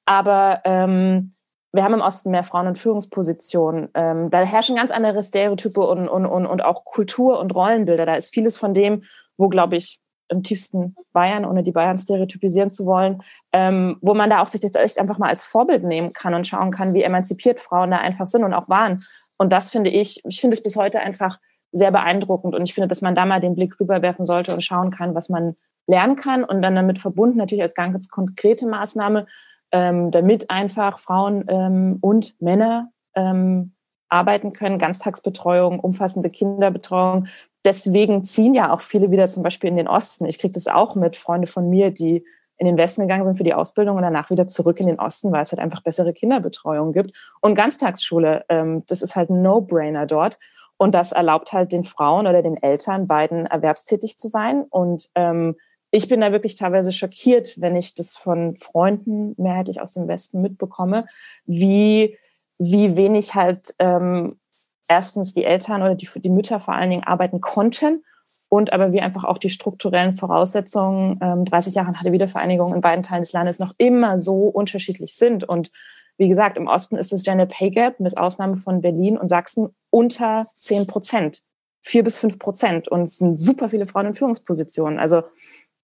[0.05, 1.35] aber ähm,
[1.73, 3.89] wir haben im Osten mehr Frauen in Führungspositionen.
[3.93, 8.05] Ähm, da herrschen ganz andere Stereotype und, und, und, und auch Kultur und Rollenbilder.
[8.05, 9.03] Da ist vieles von dem,
[9.37, 14.29] wo, glaube ich, im tiefsten Bayern, ohne die Bayern stereotypisieren zu wollen, ähm, wo man
[14.29, 17.03] da auch sich das echt einfach mal als Vorbild nehmen kann und schauen kann, wie
[17.03, 19.01] emanzipiert Frauen da einfach sind und auch waren.
[19.37, 21.37] Und das finde ich, ich finde es bis heute einfach
[21.73, 24.91] sehr beeindruckend und ich finde, dass man da mal den Blick rüberwerfen sollte und schauen
[24.91, 25.55] kann, was man
[25.87, 29.25] lernen kann und dann damit verbunden natürlich als ganz konkrete Maßnahme
[29.71, 33.73] ähm, damit einfach Frauen ähm, und Männer ähm,
[34.09, 37.27] arbeiten können, Ganztagsbetreuung, umfassende Kinderbetreuung.
[37.63, 40.25] Deswegen ziehen ja auch viele wieder zum Beispiel in den Osten.
[40.25, 42.25] Ich kriege das auch mit Freunde von mir, die
[42.57, 45.31] in den Westen gegangen sind für die Ausbildung und danach wieder zurück in den Osten,
[45.31, 47.17] weil es halt einfach bessere Kinderbetreuung gibt.
[47.41, 50.37] Und Ganztagsschule, ähm, das ist halt ein No-Brainer dort.
[50.77, 54.63] Und das erlaubt halt den Frauen oder den Eltern, beiden erwerbstätig zu sein.
[54.69, 55.55] Und ähm,
[55.91, 60.41] ich bin da wirklich teilweise schockiert, wenn ich das von Freunden mehrheitlich aus dem Westen
[60.41, 61.05] mitbekomme,
[61.45, 62.17] wie,
[62.57, 64.39] wie wenig halt ähm,
[64.87, 68.03] erstens die Eltern oder die, die Mütter vor allen Dingen arbeiten konnten
[68.47, 72.81] und aber wie einfach auch die strukturellen Voraussetzungen ähm, 30 Jahre nach der Wiedervereinigung in
[72.81, 75.47] beiden Teilen des Landes noch immer so unterschiedlich sind.
[75.47, 75.71] Und
[76.17, 79.69] wie gesagt, im Osten ist das Gender Pay Gap mit Ausnahme von Berlin und Sachsen
[79.89, 81.43] unter 10 Prozent,
[81.81, 82.89] vier bis fünf Prozent.
[82.89, 84.99] Und es sind super viele Frauen in Führungspositionen.
[84.99, 85.23] Also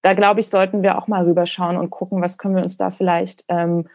[0.01, 2.91] da glaube ich, sollten wir auch mal rüberschauen und gucken, was können wir uns da
[2.91, 3.87] vielleicht ähm,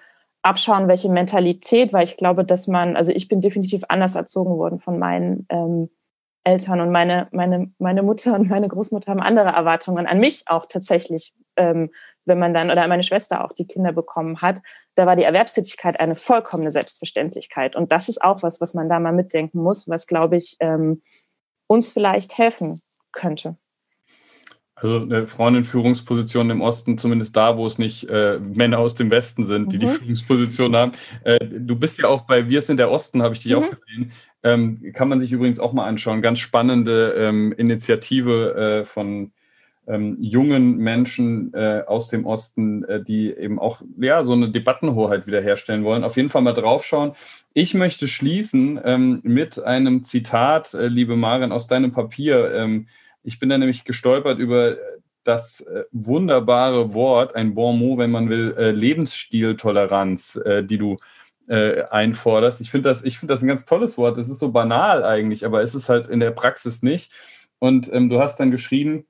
[0.43, 4.79] abschauen, welche Mentalität, weil ich glaube, dass man, also ich bin definitiv anders erzogen worden
[4.81, 5.89] von meinen ähm,
[6.45, 10.67] Eltern und meine, meine, meine Mutter und meine Großmutter haben andere Erwartungen an mich auch
[10.67, 11.91] tatsächlich, ähm,
[12.25, 14.61] wenn man dann, oder meine Schwester auch die Kinder bekommen hat,
[14.97, 17.77] da war die Erwerbstätigkeit eine vollkommene Selbstverständlichkeit.
[17.77, 21.03] Und das ist auch was, was man da mal mitdenken muss, was, glaube ich, ähm,
[21.69, 22.81] uns vielleicht helfen
[23.13, 23.57] könnte.
[24.83, 28.97] Also eine Frauen in Führungspositionen im Osten, zumindest da, wo es nicht äh, Männer aus
[28.97, 29.81] dem Westen sind, die mhm.
[29.81, 30.93] die Führungsposition haben.
[31.23, 33.59] Äh, du bist ja auch bei Wir sind der Osten, habe ich dich mhm.
[33.59, 34.13] auch gesehen.
[34.43, 36.21] Ähm, kann man sich übrigens auch mal anschauen.
[36.21, 39.31] Ganz spannende ähm, Initiative äh, von
[39.87, 45.29] ähm, jungen Menschen äh, aus dem Osten, äh, die eben auch ja so eine Debattenhoheit
[45.29, 46.03] wiederherstellen wollen.
[46.03, 47.13] Auf jeden Fall mal draufschauen.
[47.53, 52.83] Ich möchte schließen ähm, mit einem Zitat, äh, liebe Maren, aus deinem Papier.
[53.23, 54.77] Ich bin da nämlich gestolpert über
[55.25, 60.97] das äh, wunderbare Wort, ein Bon mot, wenn man will, äh, Lebensstiltoleranz, äh, die du
[61.49, 62.61] äh, einforderst.
[62.61, 64.19] Ich finde das, find das ein ganz tolles Wort.
[64.19, 67.13] Es ist so banal eigentlich, aber es ist halt in der Praxis nicht.
[67.59, 69.07] Und ähm, du hast dann geschrieben,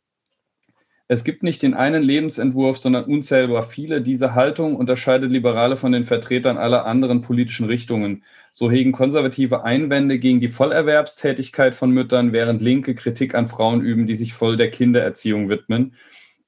[1.09, 4.03] es gibt nicht den einen Lebensentwurf, sondern unzählbar viele.
[4.03, 8.25] Diese Haltung unterscheidet Liberale von den Vertretern aller anderen politischen Richtungen.
[8.53, 14.07] So hegen konservative Einwände gegen die Vollerwerbstätigkeit von Müttern, während Linke Kritik an Frauen üben,
[14.07, 15.95] die sich voll der Kindererziehung widmen.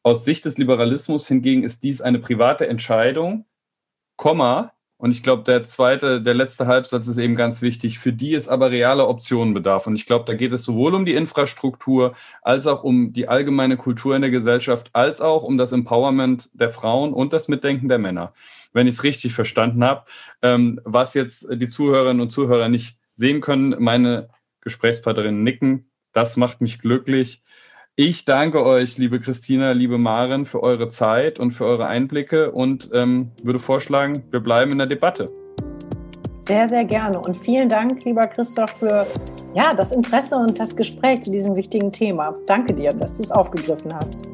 [0.02, 3.46] Aus Sicht des Liberalismus hingegen ist dies eine private Entscheidung,
[4.16, 4.73] Komma,
[5.04, 8.48] und ich glaube, der zweite, der letzte Halbsatz ist eben ganz wichtig, für die es
[8.48, 9.86] aber reale Optionen bedarf.
[9.86, 13.76] Und ich glaube, da geht es sowohl um die Infrastruktur als auch um die allgemeine
[13.76, 17.98] Kultur in der Gesellschaft, als auch um das Empowerment der Frauen und das Mitdenken der
[17.98, 18.32] Männer.
[18.72, 20.06] Wenn ich es richtig verstanden habe,
[20.40, 24.30] ähm, was jetzt die Zuhörerinnen und Zuhörer nicht sehen können, meine
[24.62, 25.90] Gesprächspartnerinnen nicken.
[26.14, 27.42] Das macht mich glücklich.
[27.96, 32.90] Ich danke euch, liebe Christina, liebe Maren, für eure Zeit und für eure Einblicke und
[32.92, 35.30] ähm, würde vorschlagen, wir bleiben in der Debatte.
[36.40, 37.20] Sehr, sehr gerne.
[37.20, 39.06] Und vielen Dank, lieber Christoph, für
[39.54, 42.34] ja, das Interesse und das Gespräch zu diesem wichtigen Thema.
[42.48, 44.28] Danke dir, dass du es aufgegriffen hast.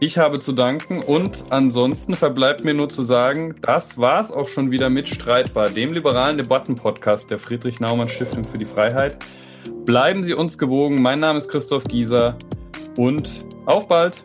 [0.00, 4.48] Ich habe zu danken und ansonsten verbleibt mir nur zu sagen, das war es auch
[4.48, 9.18] schon wieder mit Streitbar, dem liberalen Debattenpodcast der Friedrich Naumann Stiftung für die Freiheit.
[9.84, 11.02] Bleiben Sie uns gewogen.
[11.02, 12.38] Mein Name ist Christoph Gieser
[12.96, 14.24] und auf bald!